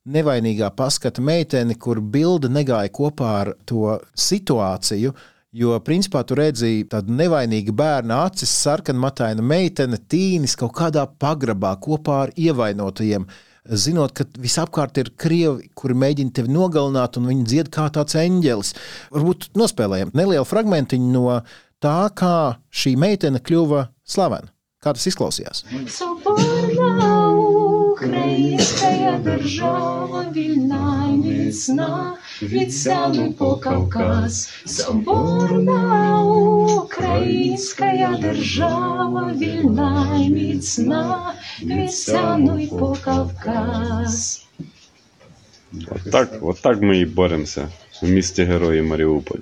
[0.03, 5.15] nevainīgā paskata meiteni, kur bilde negāja kopā ar to situāciju.
[5.53, 12.23] Jo, principā, tu redzēji tādu nevainīgu bērnu acis, sarkanmataina meitene, tīnis kaut kādā pagrabā kopā
[12.25, 13.27] ar ievainotajiem
[13.69, 18.75] zinot, ka visapkārt ir krievi, kuri mēģina tevi nogalināt, un viņi dzied kā tāds eņģelis.
[19.15, 21.39] Varbūt nospēlējam nelielu fragmentiņu no
[21.83, 22.35] tā, kā
[22.75, 24.53] šī meitene kļuva slavena.
[24.83, 25.63] Kā tas izklausījās?
[25.87, 26.17] So
[28.03, 34.51] українська держава, вільна і міцна, від Сяну по Кавказ.
[34.67, 36.23] Соборна
[36.83, 44.47] українська держава, вільна і міцна, від Сяну і по Кавказ.
[46.13, 47.69] Так, от так ми і боремося
[48.03, 49.41] в місті Герої Маріуполь.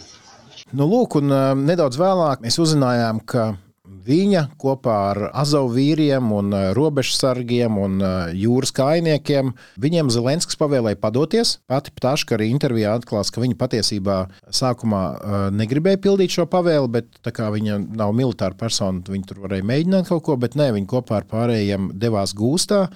[0.73, 1.33] Nu, lūk, un
[1.67, 3.57] nedaudz vēlāk mēs uzzinājām, ka
[3.91, 9.51] Viņa kopā ar Azovu vīriem, un eh, robežsargiem un eh, jūras kājniekiem
[9.83, 11.57] viņiem Zelenskis pavēlēja padoties.
[11.71, 14.19] Pati Ptaška arī intervijā atklās, ka viņa patiesībā
[14.55, 19.43] sākumā eh, negribēja pildīt šo pavēli, bet tā kā viņa nav militāra persona, viņa tur
[19.45, 22.87] varēja mēģināt kaut ko, bet nē, viņa kopā ar pārējiem devās gūstā.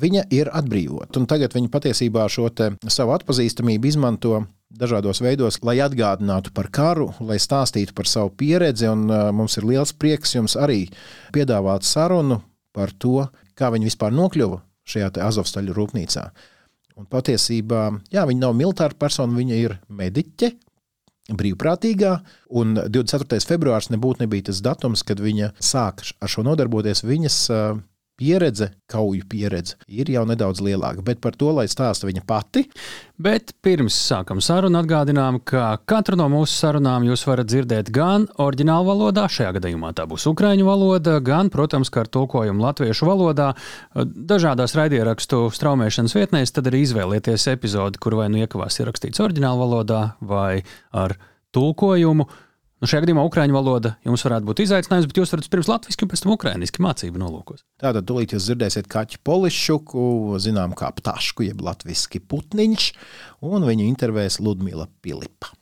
[0.00, 1.18] Viņa ir atbrīvota.
[1.18, 2.46] Un tagad viņa patiesībā šo
[2.92, 4.44] savu atpazīstamību izmanto
[4.78, 8.88] dažādos veidos, lai atgādinātu par karu, lai stāstītu par savu pieredzi.
[8.90, 10.84] Un, uh, mums ir liels prieks jums arī
[11.34, 12.40] piedāvāt sarunu
[12.74, 14.60] par to, kā viņi vispār nokļuva
[14.90, 16.26] šajā Azovstaļu rūpnīcā.
[17.00, 20.52] Un patiesībā jā, viņa nav militāra persona, viņa ir mediķe.
[21.24, 22.10] Brīvprātīgā,
[22.60, 23.40] un 24.
[23.48, 27.00] februāris nebūtu nebija tas datums, kad viņa sāk ar šo nodarboties.
[27.06, 27.78] Viņas uh,
[28.20, 31.02] pieredze, kauju pieredze, ir jau nedaudz lielāka.
[31.04, 32.64] Bet par to, lai stāsta viņa pati.
[33.20, 38.88] Bet pirms sākam sarunu, atgādinām, ka katru no mūsu sarunām jūs varat dzirdēt gan oriģinālu
[38.90, 43.52] valodā, šajā gadījumā tā būs ukraiņu valoda, gan, protams, ar tulkojumu latviešu valodā.
[43.94, 50.02] Dažādās raidierakstu straumēšanas vietnēs tad arī izvēlieties epizodi, kur vai nu iekavās ierakstīts oriģinālu valodā
[50.22, 51.18] vai ar
[51.54, 52.26] tulkojumu.
[52.84, 56.20] Nu, šajā gadījumā ukrāņu valoda jums varētu būt izaicinājums, bet jūs varat pirms latviešu, pēc
[56.20, 57.62] tam ukrāniski mācību nolūkos.
[57.80, 60.04] Tātad, tūlīt jūs dzirdēsiet kaķu polišķuku,
[60.44, 62.92] zinām, kā ptašku, jeb latviešu putniņš,
[63.48, 65.54] un viņu intervēs Ludmila Pilipa.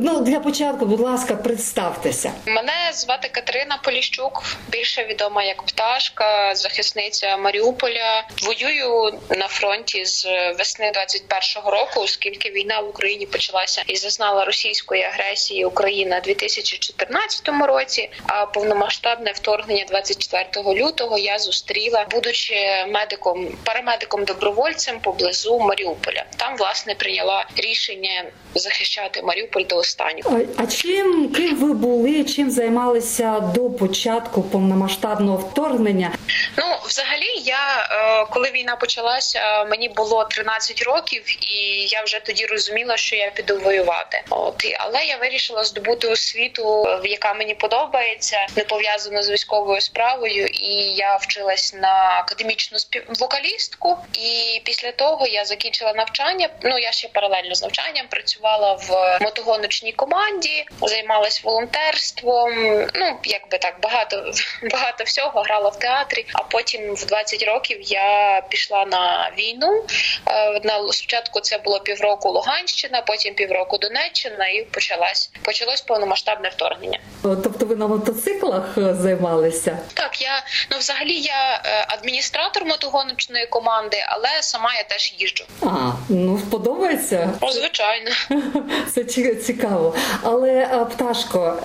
[0.00, 2.32] Ну, для початку, будь ласка, представтеся.
[2.46, 8.24] Мене звати Катерина Поліщук, більше відома як пташка, захисниця Маріуполя.
[8.42, 10.24] Воюю на фронті з
[10.58, 17.48] весни 21-го року, оскільки війна в Україні почалася і зазнала російської агресії Україна у 2014
[17.48, 18.10] році.
[18.26, 22.54] А повномасштабне вторгнення 24 лютого я зустріла, будучи
[22.88, 26.24] медиком, парамедиком добровольцем поблизу Маріуполя.
[26.36, 30.40] Там власне прийняла рішення захищати Маріуполь до останнього.
[30.56, 32.24] А чим ким ви були?
[32.24, 36.12] Чим займалися до початку повномасштабного вторгнення?
[36.58, 42.46] Ну, взагалі, я е, коли війна почалася, мені було 13 років, і я вже тоді
[42.46, 44.22] розуміла, що я піду воювати.
[44.30, 50.46] От але я вирішила здобути освіту, яка мені подобається, не пов'язана з військовою справою.
[50.46, 53.98] І я вчилась на академічну співвокалістку.
[54.12, 56.48] І після того я закінчила навчання.
[56.62, 62.52] Ну я ще паралельно з навчанням працювала в мотогоночній музичній команді, займалась волонтерством.
[62.94, 64.32] Ну якби так багато
[64.72, 66.26] багато всього грала в театрі.
[66.32, 69.84] А потім в 20 років я пішла на війну.
[70.26, 76.98] Е, на спочатку це було півроку Луганщина, потім півроку Донеччина, і почалась почалось повномасштабне вторгнення.
[77.22, 79.78] Тобто ви на мотоциклах е, займалися?
[79.94, 85.44] Так, я ну взагалі я е, адміністратор мотогоночної команди, але сама я теж їжджу.
[85.62, 87.32] А ну подобається?
[87.40, 88.10] О, звичайно,
[88.94, 89.94] це цікаво цікаво.
[90.22, 91.56] Але е, пташко,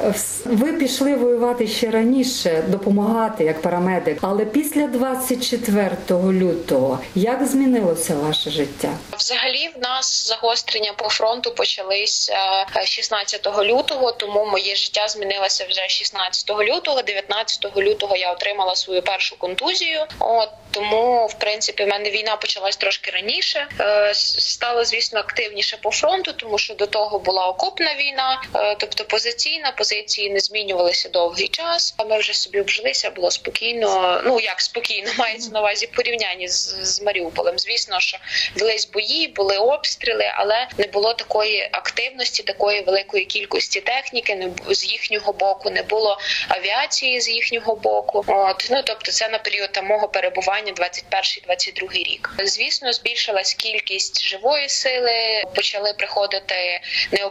[0.46, 4.18] ви пішли воювати ще раніше, допомагати як парамедик.
[4.22, 8.90] Але після 24 лютого як змінилося ваше життя?
[9.18, 15.90] Взагалі, в нас загострення по фронту почалися 16 е, лютого, тому моє життя змінилося вже
[15.90, 17.02] 16 лютого.
[17.02, 20.00] 19 лютого я отримала свою першу контузію.
[20.20, 23.68] От тому, в принципі, в мене війна почалась трошки раніше.
[23.80, 27.48] Е, стало, звісно, активніше по фронту, тому що до того була
[27.82, 31.94] окопна війна, е, тобто позиційна позиції не змінювалися довгий час.
[31.98, 34.22] А ми вже собі обжилися, було спокійно.
[34.26, 37.60] Ну як спокійно мається на увазі порівнянні з, з Маріуполем.
[37.60, 38.18] Звісно, що
[38.56, 44.36] велись бої, були обстріли, але не було такої активності, такої великої кількості техніки.
[44.36, 46.18] Не з їхнього боку, не було
[46.48, 48.26] авіації з їхнього боку.
[48.28, 52.30] От ну тобто, це на період там мого перебування формування 21-22 рік.
[52.44, 55.44] Звісно, збільшилась кількість живої сили.
[55.56, 57.26] Почали приходити не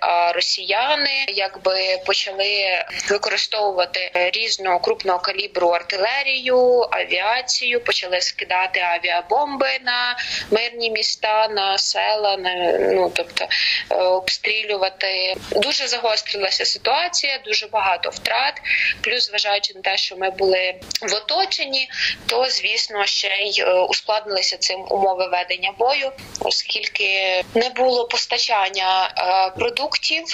[0.00, 10.16] а росіяни, якби почали використовувати різну крупного калібру артилерію, авіацію, почали скидати авіабомби на
[10.50, 13.46] мирні міста, на села, на ну тобто
[13.90, 15.34] е, обстрілювати.
[15.50, 18.54] Дуже загострилася ситуація, дуже багато втрат.
[19.00, 21.90] Плюс, зважаючи на те, що ми були в оточенні,
[22.26, 29.37] то звісно ще й е, ускладнилися цим умови ведення бою, оскільки не було постачання е,
[29.58, 30.24] продуктів,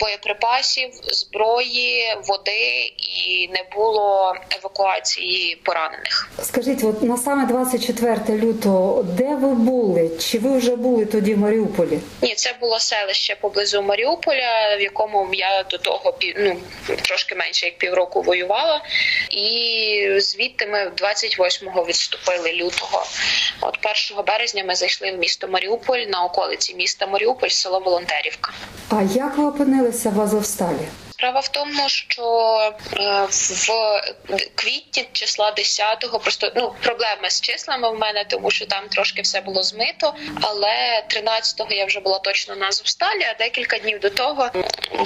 [0.00, 6.30] боєприпасів, зброї, води і не було евакуації поранених.
[6.42, 10.10] Скажіть, от на саме 24 лютого, де ви були?
[10.20, 11.98] Чи ви вже були тоді в Маріуполі?
[12.22, 16.56] Ні, це було селище поблизу Маріуполя, в якому я до того ну,
[17.02, 18.82] трошки менше як півроку воювала,
[19.30, 23.04] і звідти ми 28-го відступили лютого.
[23.60, 23.78] От
[24.12, 28.47] 1 березня ми зайшли в місто Маріуполь на околиці міста Маріуполь, село Волонтерівка.
[28.88, 30.88] А як ви опинилися в Азовсталі?
[31.18, 32.22] Справа в тому, що
[32.96, 33.66] е, в
[34.54, 39.40] квітні числа 10-го просто ну проблеми з числами в мене, тому що там трошки все
[39.40, 40.14] було змито.
[40.40, 44.50] Але 13-го я вже була точно на Азовсталі, А декілька днів до того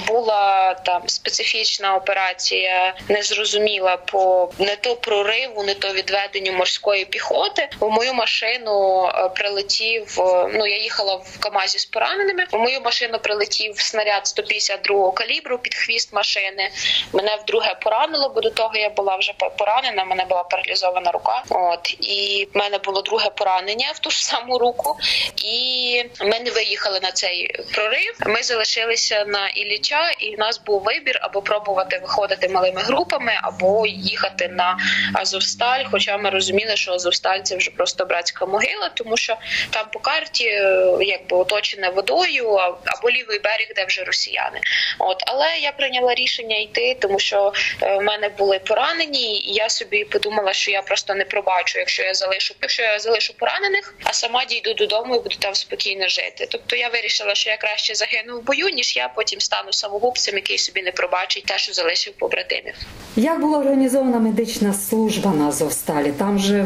[0.07, 7.69] була там специфічна операція, незрозуміла по не то прориву, не то відведенню морської піхоти.
[7.79, 10.19] У мою машину е, прилетів.
[10.19, 12.45] Е, ну я їхала в Камазі з пораненими.
[12.51, 16.69] У мою машину прилетів снаряд 152 калібру під хвіст виїзд машини.
[17.13, 20.05] Мене вдруге поранило, бо до того я була вже поранена.
[20.05, 21.43] Мене була паралізована рука.
[21.49, 24.97] От і в мене було друге поранення в ту ж саму руку,
[25.35, 28.17] і ми не виїхали на цей прорив.
[28.25, 33.87] Ми залишилися на Ілліча, і в нас був вибір або пробувати виходити малими групами, або
[33.87, 34.77] їхати на
[35.13, 35.83] Азовсталь.
[35.91, 39.37] Хоча ми розуміли, що Азовсталь це вже просто братська могила, тому що
[39.69, 42.53] там по карті е, якби оточене водою,
[42.85, 44.59] або лівий берег, де вже росіяни.
[44.99, 49.53] От але я прийняла прийняла рішення йти, тому що е, в мене були поранені, і
[49.53, 53.95] я собі подумала, що я просто не пробачу, якщо я залишу, якщо я залишу поранених,
[54.03, 56.47] а сама дійду додому і буду там спокійно жити.
[56.51, 60.57] Тобто я вирішила, що я краще загину в бою, ніж я потім стану самогубцем, який
[60.57, 62.73] собі не пробачить те, що залишив побратимів.
[63.15, 66.11] Як була організована медична служба на Азовсталі?
[66.11, 66.65] Там же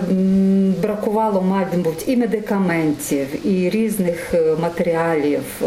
[0.82, 5.44] бракувало, мабуть, і медикаментів, і різних е, матеріалів.
[5.62, 5.66] Е,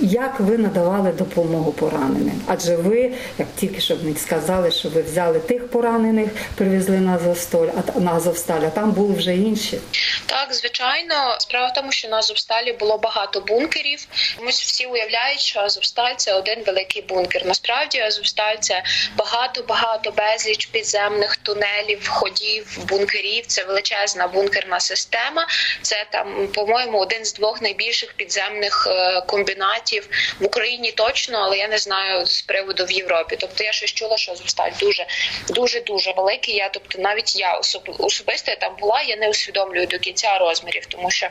[0.00, 2.42] як ви надавали допомогу пораненим?
[2.46, 7.68] Адже ви, як тільки що мені сказали, що ви взяли тих поранених, привезли на Азовсталь,
[7.96, 9.78] а на Азовсталь, а там були вже інші.
[10.26, 14.06] Так, звичайно, справа в тому, що на Азовсталі було багато бункерів.
[14.40, 17.46] Ми всі уявляють, що Азовсталь це один великий бункер.
[17.46, 18.82] Насправді Азовсталь це
[19.16, 23.46] багато, багато безліч підземних тунелів, ходів, бункерів.
[23.46, 25.46] Це величезна бункерна система.
[25.82, 30.08] Це там, по-моєму, один з двох найбільших підземних е, комбінатів
[30.40, 33.36] в Україні точно, але я не знаю з приводу в Європі.
[33.40, 35.06] Тобто я щось чула, що Азовсталь дуже
[35.48, 36.54] дуже дуже великий.
[36.54, 37.54] Я тобто, навіть я
[37.98, 41.28] особисто я там була, я не усвідомлюю до кінця розмірів, тому що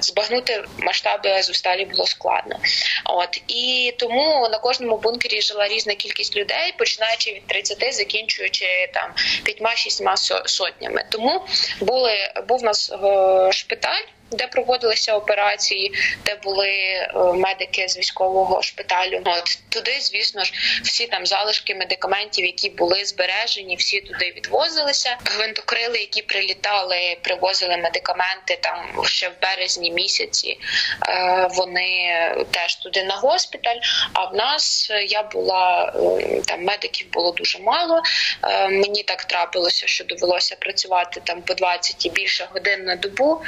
[0.00, 2.60] збагнути масштаби Азовсталі було складно.
[3.04, 9.14] От і тому на кожному бункері жила різна кількість людей, починаючи від 30, закінчуючи там
[9.44, 11.04] п'ятьма-шістьма сотнями.
[11.10, 11.46] Тому
[11.80, 15.92] були був у нас е, шпиталь де проводилися операції,
[16.24, 19.20] де були е, медики з військового шпиталю.
[19.24, 20.52] От туди, звісно ж,
[20.84, 25.16] всі там залишки медикаментів, які були збережені, всі туди відвозилися.
[25.24, 30.58] Гвинтокрили, які прилітали, привозили медикаменти там ще в березні місяці.
[31.08, 32.14] Е, вони
[32.50, 33.78] теж туди на госпіталь.
[34.12, 38.02] А в нас я була е, там медиків було дуже мало.
[38.70, 43.42] Мені так трапилося, що довелося працювати там по 20 і більше годин на добу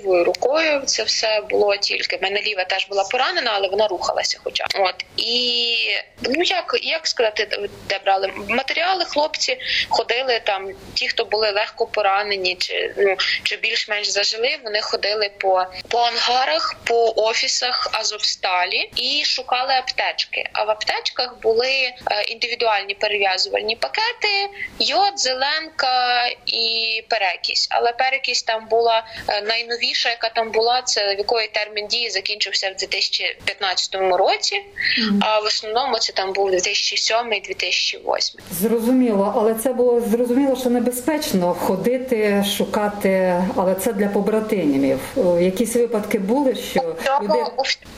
[0.00, 0.82] лівою рукою.
[0.86, 4.38] Це все було тільки в мене ліва теж була поранена, але вона рухалася.
[4.44, 5.76] Хоча от і
[6.22, 9.58] ну як як сказати, де брали матеріали, хлопці
[9.88, 10.68] ходили там.
[10.94, 16.76] Ті, хто були легко поранені, чи ну чи більш-менш зажили, вони ходили по по ангарах,
[16.84, 20.44] по офісах Азовсталі і шукали аптечки.
[20.52, 21.94] А в аптечках були е,
[22.28, 27.68] індивідуальні перев'язувальні пакети, йод, зеленка і перекись.
[27.70, 32.10] Але перекись там була е, найновіша найновіша, яка там була, це в якої термін дії
[32.10, 34.56] закінчився в 2015 році.
[34.56, 35.18] Mm-hmm.
[35.20, 38.34] А в основному це там був 2007-2008.
[38.60, 44.98] Зрозуміло, але це було зрозуміло, що небезпечно ходити, шукати, але це для побратимів.
[45.40, 47.42] Якісь випадки були, що у всього, людей...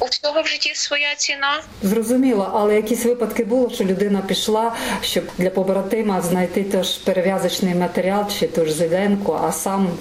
[0.00, 1.62] у всього в житті своя ціна.
[1.82, 8.24] Зрозуміло, але якісь випадки було, що людина пішла, щоб для побратима знайти теж перев'язочний матеріал
[8.38, 9.98] чи ту ж зеленку, а сам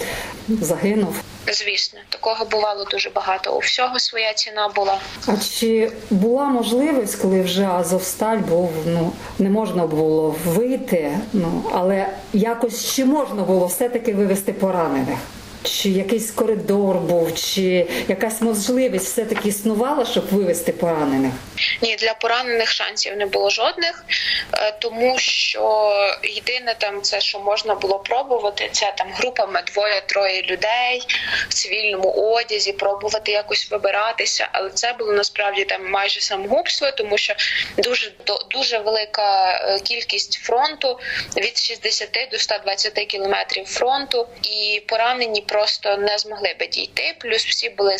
[0.47, 1.23] загинув.
[1.47, 3.55] Звісно, такого бувало дуже багато.
[3.55, 4.99] У всього своя ціна була.
[5.27, 11.17] А чи була можливість, коли вже Азовсталь був ну не можна було вийти?
[11.33, 15.17] Ну але якось чи можна було все таки вивести поранених?
[15.63, 21.33] Чи якийсь коридор був, чи якась можливість все таки існувала, щоб вивести поранених?
[21.81, 24.05] Ні, для поранених шансів не було жодних,
[24.53, 25.93] е, тому що
[26.23, 31.01] єдине там це, що можна було пробувати, це там групами двоє-троє людей
[31.49, 34.49] в цивільному одязі, пробувати якось вибиратися.
[34.51, 37.33] Але це було насправді там майже самогубство, тому що
[37.77, 38.11] дуже
[38.51, 40.99] дуже велика е, кількість фронту
[41.37, 47.15] від 60 до 120 кілометрів фронту, і поранені просто не змогли би дійти.
[47.19, 47.97] Плюс всі були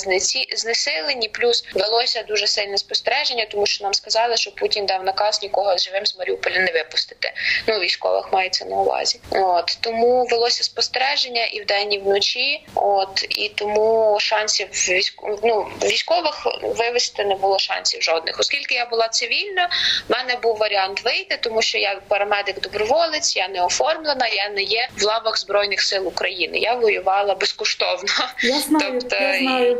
[0.56, 5.78] знесилені, плюс велося дуже сильне спостереження, тому що нам сказали, що Путін дав наказ нікого
[5.78, 7.34] живим з Маріуполя не випустити.
[7.68, 9.20] Ну військових мається на увазі.
[9.32, 12.66] От тому велося спостереження і вдень, і вночі.
[12.76, 15.22] От і тому шансів військ...
[15.43, 19.70] ну, військових вивести не було шансів жодних, оскільки я була цивільна.
[20.10, 24.62] в мене був варіант вийти, тому що я парамедик доброволець, я не оформлена, я не
[24.62, 26.58] є в лавах збройних сил України.
[26.58, 28.09] Я воювала безкоштовно.
[28.43, 29.77] Я знаю, тобто, я знаю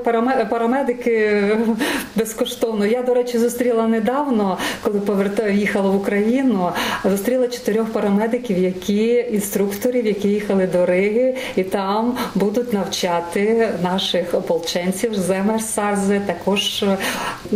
[0.50, 1.58] парамедики
[2.16, 2.86] безкоштовно.
[2.86, 6.72] Я, до речі, зустріла недавно, коли повертаю їхала в Україну.
[7.06, 15.14] Зустріла чотирьох парамедиків, які інструкторів, які їхали до Риги, і там будуть навчати наших ополченців
[15.14, 16.86] Земер Сарзи, також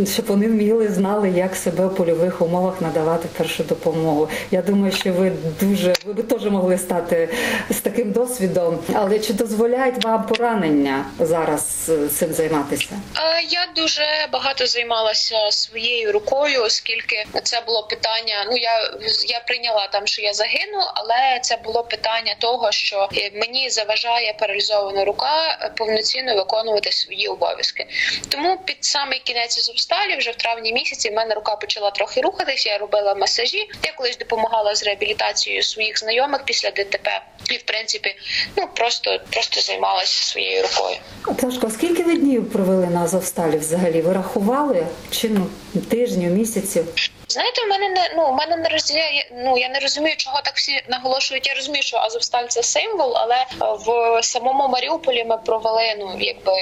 [0.06, 4.28] щоб вони вміли знали, як себе в польових умовах надавати першу допомогу.
[4.50, 7.28] Я думаю, що ви дуже ви би теж могли стати
[7.70, 13.00] з таким досвідом, але чи дозволяють вам поранення зараз е, цим займатися?
[13.48, 18.46] Я дуже багато займалася своєю рукою, оскільки це було питання.
[18.50, 18.90] Ну я
[19.26, 25.04] я прийняла там, що я загину, але це було питання того, що мені заважає паралізована
[25.04, 27.86] рука повноцінно виконувати свої обов'язки.
[28.28, 32.70] Тому під самий кінець Азовсталі, вже в травні місяці, в мене рука почала трохи рухатися.
[32.70, 33.68] Я робила масажі.
[33.82, 37.20] Я колись допомагала з реабілітацією своїх знайомих після ДТП,
[37.50, 38.16] і в принципі,
[38.56, 40.96] ну просто просто займалася своєю рукою.
[41.36, 44.02] Ташко, скільки ви днів провели на Азовсталі взагалі?
[44.02, 44.86] Ви рахували?
[45.10, 45.46] Чи ну
[45.80, 46.86] тижнів, місяців?
[47.28, 49.28] Знаєте, в мене не ну в мене не розділяє.
[49.32, 51.46] Ну я не розумію, чого так всі наголошують.
[51.46, 56.52] Я розумію, що Азовсталь це символ, але в самому Маріуполі ми провели ну якби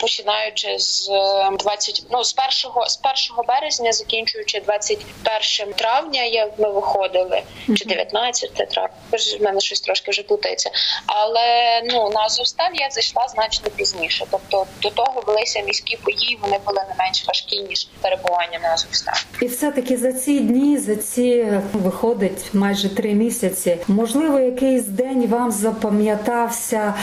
[0.00, 1.10] починаючи з
[1.58, 3.00] 20, ну з першого з
[3.36, 7.42] 1 березня, закінчуючи 21 травня, я ми виходили
[7.76, 8.94] чи 19 травня.
[9.12, 10.70] В мене щось трошки вже плутається.
[11.06, 14.26] Але ну на Азовсталь я зайшла значно пізніше.
[14.30, 19.16] Тобто до того велися міські бої, вони були не менш важкі ніж перебування на Азовсталі.
[19.42, 23.76] І все таки за ці дні, за ці виходить майже три місяці.
[23.88, 26.94] Можливо, якийсь день вам запам'ятався.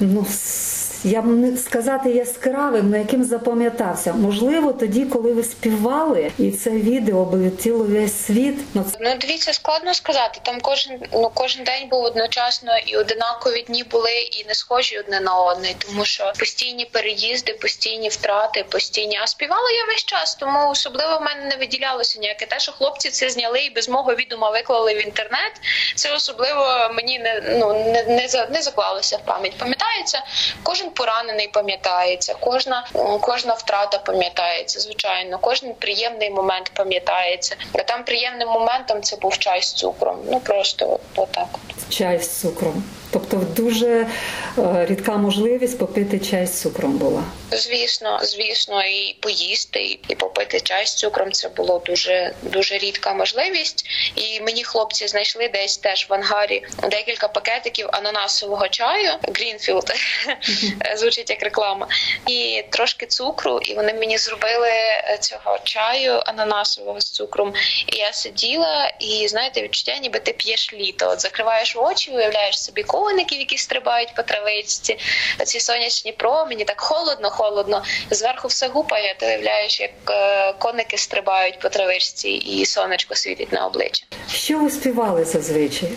[0.00, 0.26] Ну
[1.04, 4.12] я не сказати яскравим, але яким запам'ятався.
[4.12, 8.54] Можливо, тоді, коли ви співали, і це відео облетіло весь світ.
[8.74, 10.40] Ну ну дивіться, складно сказати.
[10.42, 15.20] Там кожен ну кожен день був одночасно, і одинакові дні були і не схожі одне
[15.20, 19.18] на одне, тому що постійні переїзди, постійні втрати, постійні.
[19.22, 22.46] А співала я весь час, тому особливо в мене не виділялося ніяке.
[22.46, 25.52] Те, що хлопці це зняли і без мого відома виклали в інтернет.
[25.94, 29.58] Це особливо мені не ну не не, не заклалося в пам'ять.
[29.58, 30.22] Пам'ятається
[30.62, 32.86] кожен поранений пам'ятається, кожна
[33.20, 34.80] кожна втрата пам'ятається.
[34.80, 37.56] Звичайно, кожен приємний момент пам'ятається.
[37.74, 40.18] А там приємним моментом це був чай з цукром.
[40.30, 41.48] Ну просто отак.
[41.88, 42.84] Чай з цукром.
[43.10, 44.06] Тобто дуже
[44.58, 47.24] е, рідка можливість попити чай з цукром була.
[47.52, 53.86] Звісно, звісно, і поїсти, і попити чай з цукром це було дуже дуже рідка можливість.
[54.14, 59.10] І мені хлопці знайшли десь теж в ангарі декілька пакетиків ананасового чаю.
[59.22, 59.92] Грінфілд
[60.96, 61.88] звучить як реклама,
[62.26, 63.58] і трошки цукру.
[63.58, 64.70] І вони мені зробили
[65.20, 67.52] цього чаю ананасового з цукром.
[67.86, 71.10] І я сиділа, і знаєте, відчуття, ніби ти п'єш літо.
[71.10, 74.98] От закриваєш очі, уявляєш собі коників, які стрибають по травичці.
[75.44, 77.82] Ці сонячні промені, так холодно, холодно.
[78.10, 79.16] Зверху все гупає.
[79.20, 84.04] Ти уявляєш, як е, коники стрибають по травичці, і сонечко світить на обличчя.
[84.32, 85.90] Що ви співали зазвичай?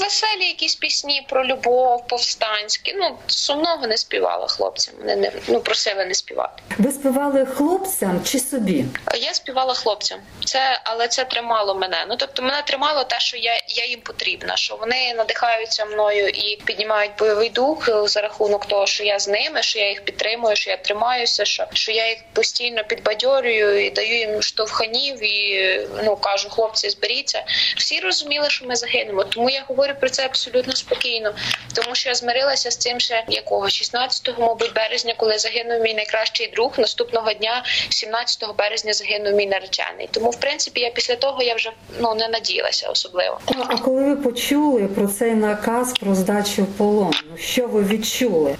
[0.00, 2.94] Веселі якісь пісні про любов, повстанські.
[2.98, 4.94] Ну сумного не співала хлопцям.
[4.98, 6.62] Вони не ну просили не співати.
[6.78, 8.84] Ви співали хлопцям чи собі?
[9.20, 10.18] Я співала хлопцям.
[10.44, 12.06] Це але це тримало мене.
[12.08, 16.56] Ну тобто мене тримало те, що я я їм потрібна, що вони надихаються мною і
[16.64, 20.70] піднімають бойовий дух за рахунок того, що я з ними, що я їх підтримую, що
[20.70, 26.50] я тримаюся, що що я їх постійно підбадьорюю і даю їм штовханів і ну кажу,
[26.50, 27.44] хлопці, зберіться.
[27.76, 29.24] Всі розуміли, що ми загинемо.
[29.24, 31.34] Тому я говорю про це абсолютно спокійно,
[31.74, 36.50] тому що я змирилася з цим ще якого 16 мабуть, березня, коли загинув мій найкращий
[36.54, 36.72] друг.
[36.78, 40.08] Наступного дня, 17 березня, загинув мій наречений.
[40.10, 43.40] Тому, в принципі, я після того я вже ну не надіялася особливо.
[43.68, 48.56] А коли ви почули про цей наказ про здачу в полон, ну, що ви відчули?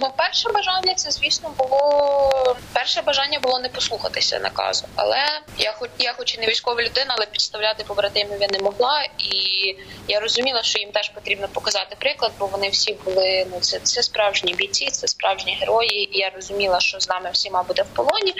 [0.00, 4.84] Ну, перше бажання це, звісно, було перше бажання було не послухатися наказу.
[4.96, 8.95] Але я хоч я, хоч і не військова людина, але підставляти побратимів я не могла,
[9.18, 9.76] і
[10.08, 14.02] я розуміла, що їм теж потрібно показати приклад, бо вони всі були ну це це
[14.02, 16.16] справжні бійці, це справжні герої.
[16.16, 18.34] І я розуміла, що з нами всіма буде в полоні.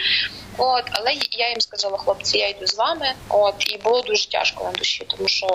[0.58, 3.12] От, але я їм сказала, хлопці, я йду з вами.
[3.28, 5.46] От і було дуже тяжко на душі, тому що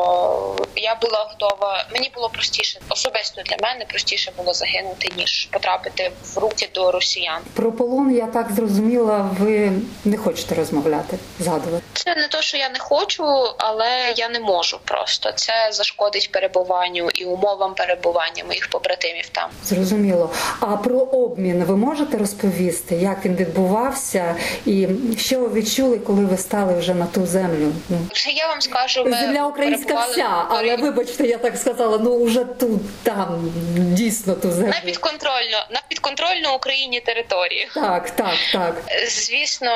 [0.76, 1.86] я була готова.
[1.94, 7.42] Мені було простіше, особисто для мене простіше було загинути ніж потрапити в руки до росіян.
[7.54, 9.30] Про полон я так зрозуміла.
[9.40, 9.72] Ви
[10.06, 11.84] не хочете розмовляти, згадувати.
[11.94, 13.24] Це не то, що я не хочу,
[13.58, 14.80] але я не можу.
[14.92, 19.30] Просто це зашкодить перебуванню і умовам перебування моїх побратимів.
[19.30, 20.34] Там зрозуміло.
[20.60, 24.36] А про обмін ви можете розповісти, як він відбувався,
[24.66, 24.88] і
[25.18, 27.72] що ви відчули, коли ви стали вже на ту землю?
[27.90, 27.98] Ну
[28.36, 31.98] я вам скажу, ми земля українська вся, але вибачте, я так сказала.
[31.98, 34.68] Ну вже тут там дійсно ту землю.
[34.70, 37.70] на підконтрольно на підконтрольну Україні території.
[37.74, 38.76] Так, так, так.
[39.08, 39.72] Звісно,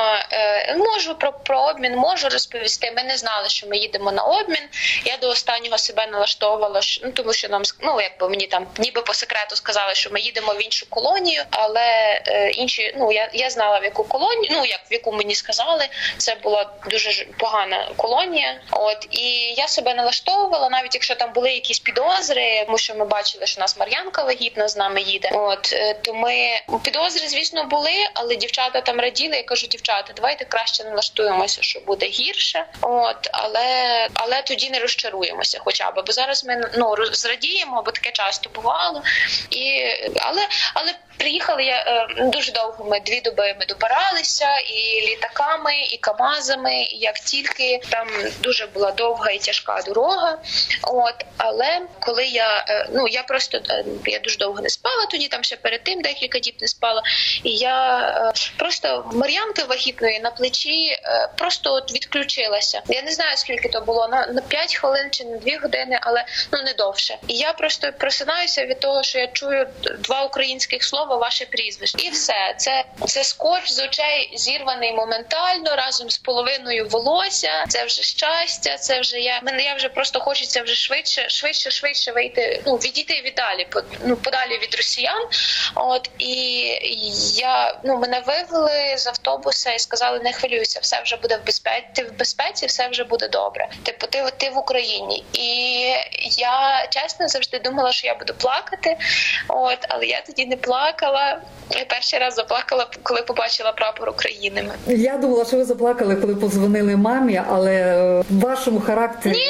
[0.78, 2.93] можу про, про обмін можу розповісти.
[2.97, 4.63] Ми не знали, що ми їдемо на обмін.
[5.05, 9.13] Я до останнього себе налаштовувала, ну тому що нам ну якби мені там ніби по
[9.13, 13.79] секрету сказали, що ми їдемо в іншу колонію, але е, інші, ну я я знала
[13.79, 15.87] в яку колонію, ну як в яку мені сказали,
[16.17, 18.61] це була дуже погана колонія.
[18.71, 23.45] От і я себе налаштовувала, навіть якщо там були якісь підозри, тому що ми бачили,
[23.45, 25.29] що нас Мар'янка вагітна з нами їде.
[25.33, 29.37] От е, то ми підозри, звісно, були, але дівчата там раділи.
[29.37, 32.65] Я кажу, дівчата, давайте краще налаштуємося, що буде гірше.
[32.81, 38.11] От але але тоді не розчаруємося, хоча б бо зараз ми ну зрадіємо, бо таке
[38.11, 39.03] часто бувало,
[39.49, 39.83] і
[40.21, 40.93] але але.
[41.18, 42.86] Приїхали я е, дуже довго.
[42.86, 46.74] Ми дві доби ми добиралися і літаками, і камазами.
[46.74, 48.07] І як тільки там
[48.39, 50.38] дуже була довга і тяжка дорога.
[50.84, 55.28] От але коли я е, ну я просто е, я дуже довго не спала, тоді
[55.28, 57.01] там ще перед тим декілька діб не спала.
[57.43, 60.97] І я просто Мар'янки вагітної на плечі
[61.38, 62.82] просто от відключилася.
[62.88, 66.26] Я не знаю скільки то було на на 5 хвилин чи на 2 години, але
[66.51, 67.18] ну не довше.
[67.28, 69.68] І я просто просинаюся від того, що я чую
[69.99, 75.75] два українських слова слово, ваше прізвище, і все це це скотч з очей зірваний моментально
[75.75, 77.65] разом з половиною волосся.
[77.69, 78.77] Це вже щастя.
[78.77, 79.63] Це вже я мене.
[79.63, 82.61] Я вже просто хочеться вже швидше, швидше, швидше вийти.
[82.65, 83.67] Ну відійти віддалі,
[84.05, 85.27] ну подалі від росіян.
[85.75, 86.33] От і
[87.35, 91.85] я ну мене вивели з автобуса і сказали: не хвилюйся, все вже буде в безпеці.
[91.95, 93.67] Ти в безпеці, все вже буде добре.
[93.83, 95.47] Типу, ти ти в Україні, і
[96.37, 98.97] я чесно завжди думала, що я буду плакати.
[99.47, 101.41] От, але я тоді не плакала заплакала.
[101.71, 104.65] Я перший раз заплакала, коли побачила прапор України.
[104.87, 107.95] Я думала, що ви заплакали, коли позвонили мамі, але
[108.29, 109.47] в вашому характері ні,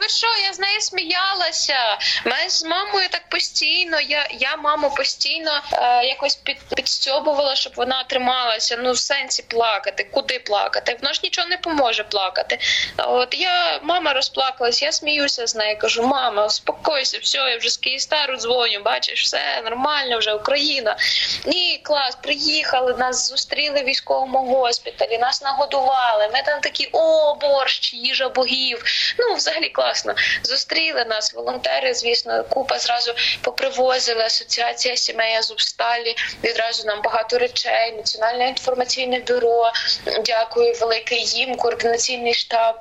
[0.00, 0.26] ви що?
[0.46, 1.98] Я з нею сміялася.
[2.24, 4.00] Ми з мамою так постійно.
[4.00, 8.76] Я я маму постійно е, якось під підстьобувала, щоб вона трималася.
[8.82, 10.96] Ну в сенсі плакати, куди плакати?
[11.02, 12.58] Воно ж нічого не поможе плакати.
[12.96, 15.78] От я мама розплакалась, я сміюся з нею.
[15.78, 18.80] Кажу, мама, успокойся, все, я вже з Київстару дзвоню.
[18.84, 20.96] Бачиш, все нормально, вже Україна.
[21.46, 26.30] Ні, клас, приїхали, нас зустріли в військовому госпіталі, нас нагодували.
[26.34, 28.84] Ми там такі о, борщ, їжа богів.
[29.18, 30.14] Ну, взагалі класно.
[30.42, 31.94] Зустріли нас, волонтери.
[31.94, 33.12] Звісно, купа зразу
[33.42, 34.22] попривозили.
[34.22, 36.16] Асоціація сімей Азовсталі.
[36.44, 37.94] Відразу нам багато речей.
[37.96, 39.72] Національне інформаційне бюро.
[40.24, 42.76] Дякую, велике їм, координаційний штаб.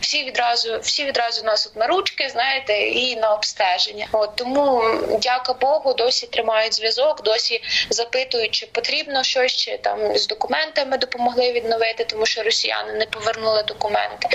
[0.00, 4.06] Всі відразу, всі відразу нас от на ручки, знаєте, і на обстеження.
[4.12, 4.82] От тому,
[5.22, 11.52] дяка Богу, досі тримають зв'язок, досі запитують, чи потрібно щось чи там з документами допомогли
[11.52, 14.28] відновити, тому що росіяни не повернули документи.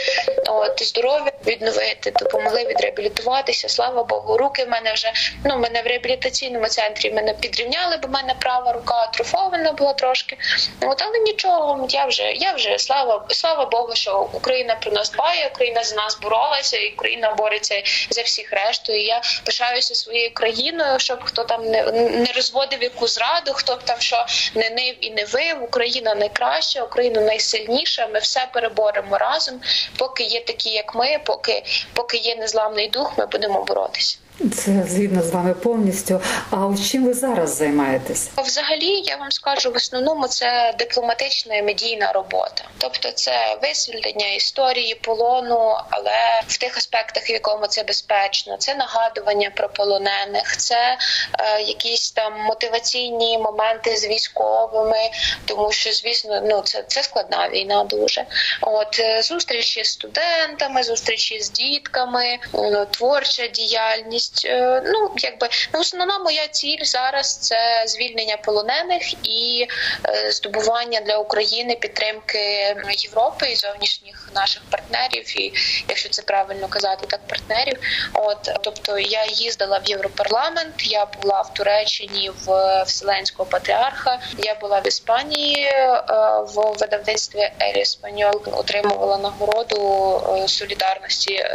[0.48, 3.70] От здоров'я відновити, допомогли відреабілітуватися.
[3.70, 5.14] Слава Богу, руки в мене вже
[5.46, 10.38] ну мене в реабілітаційному центрі мене підрівняли, бо в мене права рука атрофована була трошки.
[10.82, 15.52] От але нічого, я вже я вже слава слава Богу, що Україна про нас дбає,
[15.56, 18.94] Україна за нас боролася, і Україна бореться за всіх решту.
[18.94, 23.84] І Я пишаюся своєю країною, щоб хто там не не розводив яку зраду, хто б
[23.84, 25.64] там що не нив і не вив.
[25.64, 28.08] Україна найкраща, Україна найсильніша.
[28.08, 29.62] Ми все переборемо разом.
[29.98, 31.64] Поки є такі, як ми, поки
[32.00, 34.18] поки є незламний дух, ми будемо боротися.
[34.40, 36.22] Це згідно з вами повністю.
[36.52, 38.30] А чим ви зараз займаєтесь?
[38.38, 44.96] Взагалі, я вам скажу в основному це дипломатична і медійна робота, тобто це висвітлення історії
[44.96, 50.98] полону, але в тих аспектах, в якому це безпечно, це нагадування про полонених, це
[51.40, 55.10] е, якісь там мотиваційні моменти з військовими,
[55.46, 57.84] тому що звісно, ну це це складна війна.
[57.84, 58.26] Дуже
[58.62, 64.46] от е, зустрічі з студентами, зустрічі з дітками, е, творча діяльність діяльність.
[64.46, 69.68] Е, ну якби ну, основна моя ціль зараз це звільнення полонених і
[70.06, 75.54] е, здобування для України підтримки Європи і зовнішніх наших партнерів, і
[75.88, 77.80] якщо це правильно казати, так партнерів.
[78.14, 84.80] От тобто я їздила в Європарламент, я була в Туреччині в Вселенського патріарха, я була
[84.80, 86.04] в Іспанії е,
[86.48, 91.46] в видавництві Елі Спаньол, отримувала нагороду солідарності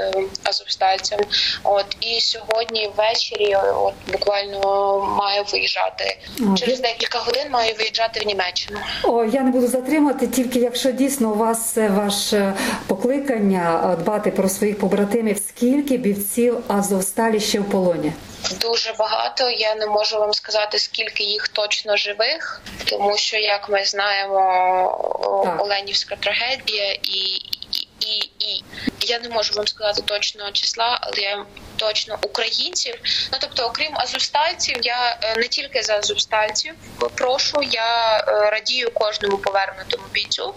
[0.45, 1.21] азовстальцям.
[1.63, 6.17] От і сьогодні сьогодні ввечері, от буквально маю виїжджати
[6.57, 7.43] через декілька годин.
[7.51, 8.79] Маю виїжджати в Німеччину.
[9.03, 12.55] О, я не буду затримати, тільки якщо дійсно у вас ваше
[12.87, 15.39] покликання дбати про своїх побратимів.
[15.49, 18.13] Скільки бівців Азовсталі ще в полоні?
[18.61, 19.51] Дуже багато.
[19.51, 25.63] Я не можу вам сказати, скільки їх точно живих, тому що як ми знаємо, так.
[25.63, 27.41] Оленівська трагедія і
[28.01, 28.65] і і
[29.07, 31.45] я не можу вам сказати точного числа, але я
[31.77, 32.95] точно українців.
[33.33, 36.75] Ну тобто, окрім азовстальців, я е, не тільки за азовстальців
[37.15, 40.55] прошу, я е, радію кожному повернутому бійцю.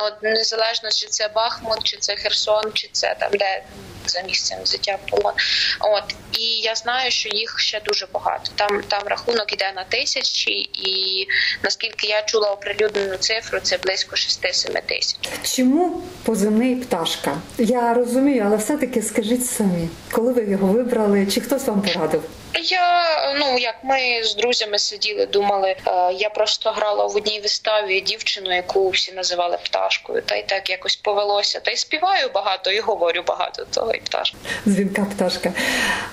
[0.00, 3.62] От незалежно чи це Бахмут, чи це Херсон, чи це там де
[4.06, 5.32] за місцем в полон.
[5.80, 8.50] От і я знаю, що їх ще дуже багато.
[8.54, 11.26] Там там рахунок іде на тисячі, і
[11.62, 15.16] наскільки я чула оприлюднену цифру, це близько 6-7 тисяч.
[15.42, 17.36] Чому позивний пташка?
[17.58, 22.22] Я розумію, але все таки скажіть самі, коли ви його вибрали, чи хтось вам порадив?
[22.54, 25.68] Я ну як ми з друзями сиділи, думали.
[25.68, 30.70] Е, я просто грала в одній виставі дівчину, яку всі називали пташкою, та й так
[30.70, 31.60] якось повелося.
[31.60, 34.36] Та й співаю багато і говорю багато того і пташка.
[34.66, 35.52] Дзвінка пташка.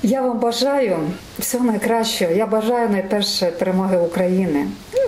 [0.03, 1.09] Я вам бажаю
[1.39, 2.31] всього найкращого.
[2.31, 4.67] Я бажаю найперше перемоги України,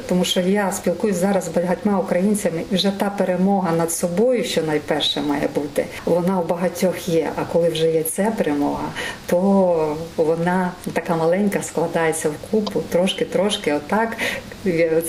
[0.10, 4.64] тому що я спілкуюсь зараз з багатьма українцями, і вже та перемога над собою, що
[4.64, 7.32] найперше має бути, вона у багатьох є.
[7.36, 8.92] А коли вже є ця перемога,
[9.28, 14.18] то вона така маленька складається в купу, трошки-трошки, отак,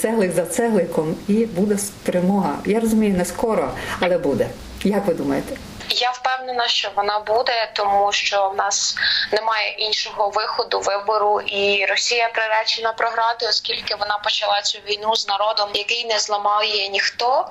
[0.01, 2.59] цеглик за цегликом, і буде перемога.
[2.67, 4.47] Я розумію, не скоро, але буде.
[4.85, 5.57] Як ви думаєте?
[5.91, 8.97] Я впевнена, що вона буде, тому що в нас
[9.33, 15.69] немає іншого виходу вибору, і Росія приречена програти, оскільки вона почала цю війну з народом,
[15.75, 17.49] який не зламає ніхто.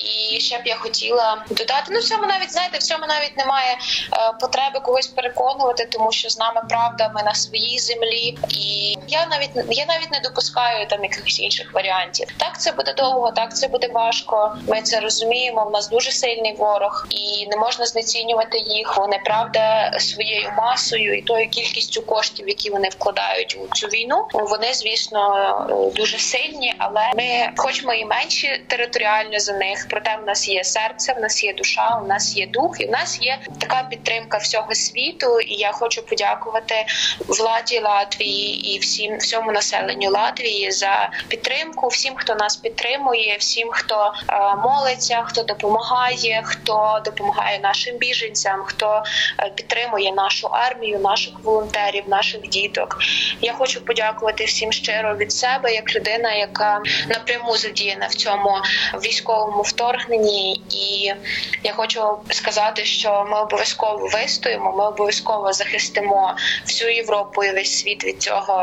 [0.00, 1.84] І ще б я хотіла додати.
[1.90, 3.78] Ну в цьому навіть знаєте, в цьому навіть немає
[4.12, 9.26] е, потреби когось переконувати, тому що з нами правда, ми на своїй землі, і я
[9.26, 12.28] навіть я навіть не допускаю там якихось інших варіантів.
[12.38, 14.56] Так це буде довго, так це буде важко.
[14.68, 15.64] Ми це розуміємо.
[15.64, 18.96] В нас дуже сильний ворог, і не можна знецінювати їх.
[18.96, 24.26] Вони правда своєю масою і тою кількістю коштів, які вони вкладають у цю війну.
[24.32, 30.26] Вони звісно дуже сильні, але ми, хоч ми і менші територіально за них, проте в
[30.26, 33.38] нас є серце, в нас є душа, у нас є дух, і в нас є
[33.60, 35.40] така підтримка всього світу.
[35.40, 36.86] І я хочу подякувати
[37.28, 44.12] владі Латвії і всім всьому населенню Латвії за підтримку, всім, хто нас підтримує, всім, хто
[44.28, 49.02] е, молиться, хто допомагає, хто допомагає нашим біженцям, хто
[49.38, 52.98] е, підтримує нашу армію, наших волонтерів, наших діток.
[53.40, 58.56] Я хочу подякувати всім щиро від себе, як людина, яка напряму задіяна в цьому
[59.04, 60.62] військовому вторгненні.
[60.70, 61.12] І
[61.62, 64.74] я хочу сказати, що ми обов'язково вистоїмо.
[64.76, 66.36] Ми обов'язково захистимо
[66.66, 68.54] всю Європу і весь світ від цього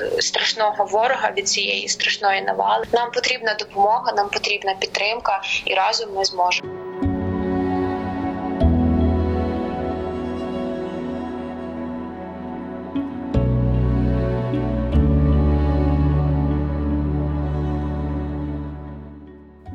[0.00, 2.84] е, страшного ворога, від цієї страшної навали.
[2.92, 7.15] Нам потрібна допомога, нам потрібна підтримка, і разом ми зможемо.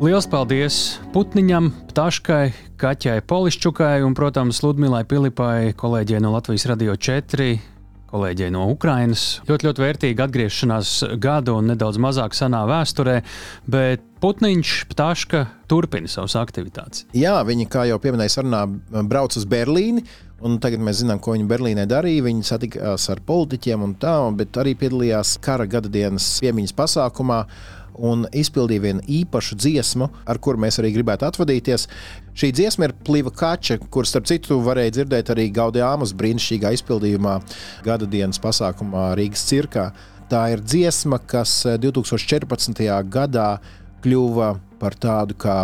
[0.01, 0.75] Liels paldies
[1.13, 2.47] Putniņam, Ptaškai,
[2.81, 7.51] Kaķai Polišķukai un, protams, Ludmilai Pilipai, kolēģiem no Latvijas Radio 4
[8.09, 9.43] kolēģei no Ukrainas.
[9.45, 13.19] Ļoti, ļoti vērtīga atgriešanās gada un nedaudz mazāk senā vēsturē,
[13.69, 17.05] bet Putniņš, Ptaška turpina savas aktivitātes.
[17.17, 18.65] Jā, viņi, kā jau pieminēja, sarunā
[19.05, 20.01] brauc uz Berlīni.
[20.41, 22.25] Un tagad mēs zinām, ko viņi Berlīnē darīja.
[22.25, 27.43] Viņi satikās ar politiķiem un tā, bet arī piedalījās kara gada dienas piemiņas pasākumā
[27.97, 31.87] un izpildīja vienu īpašu dziesmu, ar kuru mēs arī gribētu atvadīties.
[32.37, 37.37] Šī dziesma ir Pliva Kača, kuras, starp citu, varēja dzirdēt arī Gaudījāmas brīnišķīgā izpildījumā
[37.87, 39.91] gada dienas pasākumā Rīgas cirkā.
[40.31, 42.85] Tā ir dziesma, kas 2014.
[42.87, 43.59] Eh, gadā
[44.01, 45.57] kļuva par tādu kā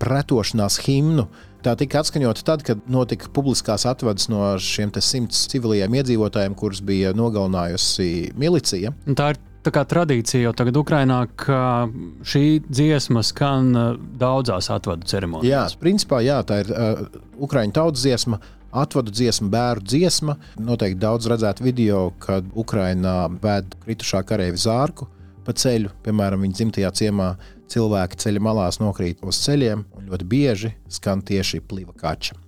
[0.00, 1.26] pretošanās himnu.
[1.60, 7.12] Tā tika atskaņota tad, kad notika publiskās atvadas no šiem simts civiliem iedzīvotājiem, kurus bija
[7.16, 8.94] nogalinājusi milicija.
[9.18, 11.88] Tā ir tā kā tradīcija jau tagad Ukrainā, ka
[12.26, 13.90] šī dziesma skan uh,
[14.20, 15.76] daudzās atvadu ceremonijās.
[15.76, 17.04] Jā, principā jā, tā ir uh,
[17.40, 18.40] Ukraiņu tautas dziesma.
[18.70, 20.36] Atvadu dziesma, bērnu dziesma.
[20.62, 25.08] Noteikti daudz redzētu video, kad Ukrainā ved kritušā karavīra zārku
[25.42, 25.90] pa ceļu.
[26.04, 27.32] Piemēram, viņa dzimtajā ciemā
[27.70, 32.38] cilvēki ceļa malās nokrīt uz ceļiem, un ļoti bieži skan tieši pliva kača.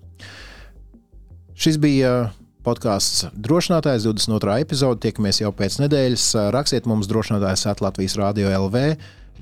[1.59, 2.31] Šis bija
[2.67, 4.61] podkāsts Drošinātājs 22.
[4.63, 5.03] epizode.
[5.03, 6.29] Tiekamies jau pēc nedēļas.
[6.55, 8.85] Rakstiet mums drošinātājs at Latvijas Rādio LV.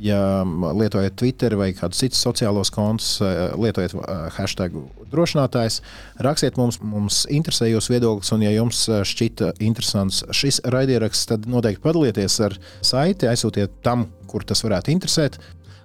[0.00, 3.18] Ja lietojat Twitter vai kādus citus sociālos kontus,
[3.60, 3.92] lietojiet
[4.38, 4.78] hashtag
[5.12, 5.82] drošinātājs,
[6.24, 11.84] rakstiet mums, mums interesē jūsu viedoklis, un, ja jums šķita interesants šis raidieraksts, tad noteikti
[11.84, 15.36] padalieties ar saiti, aizsūtiet tam, kur tas varētu interesēt.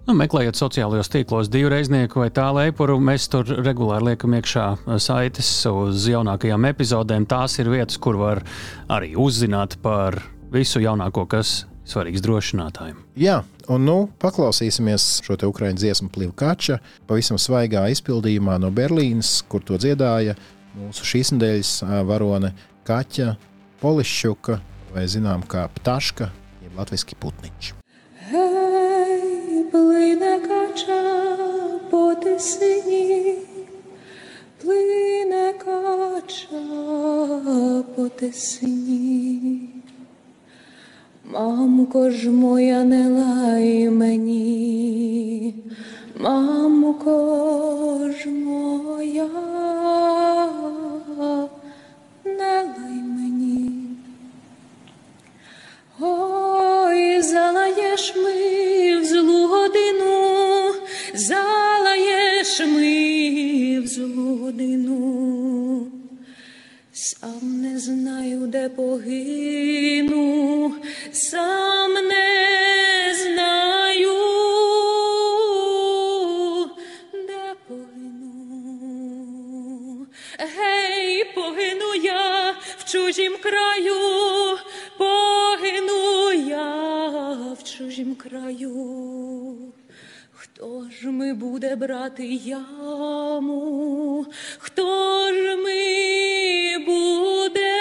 [0.06, 4.66] Nu, meklējot sociālajos tīklos divu reiznieku vai tā leipuru, mēs tur regulāri liekam iekšā
[5.02, 7.24] saites uz jaunākajām epizodēm.
[7.26, 8.44] Tās ir vietas, kur var
[8.86, 10.20] arī uzzināt par
[10.54, 13.00] visu jaunāko, kas svarīgs drošinātājiem.
[13.18, 16.78] Jā, un nu paklausīsimies šo te ukraiņu dziesmu Plivkača
[17.10, 20.38] pavisam svaigā izpildījumā no Berlīnas, kur to dziedāja
[20.78, 22.54] mūsu šīs nedēļas varone
[22.86, 23.32] Kaķa
[23.82, 24.60] Polišķuka
[24.94, 26.30] vai zinām kā Ptaška,
[26.62, 27.74] jeb latviski Putniņš.
[29.76, 31.04] Плине кача
[31.90, 33.36] по тисині,
[34.62, 36.64] плине кача
[37.96, 39.70] по тисині.
[41.26, 45.54] Мамко ж моя не лай мені,
[46.20, 47.18] мамко
[48.18, 49.30] ж моя,
[52.26, 53.45] не лай мені.
[56.00, 60.74] Ой, залаєш ми в злу годину,
[61.14, 65.92] залаєш ми в злу годину,
[66.94, 70.16] сам не знаю, де погину,
[71.12, 74.14] сам не знаю,
[77.14, 78.28] де погину.
[80.40, 84.16] Гей, погину я в чужім краю.
[87.78, 89.74] Чужім краю,
[90.32, 94.26] хто ж ми буде брати яму,
[94.58, 94.84] хто
[95.34, 97.76] ж ми буде?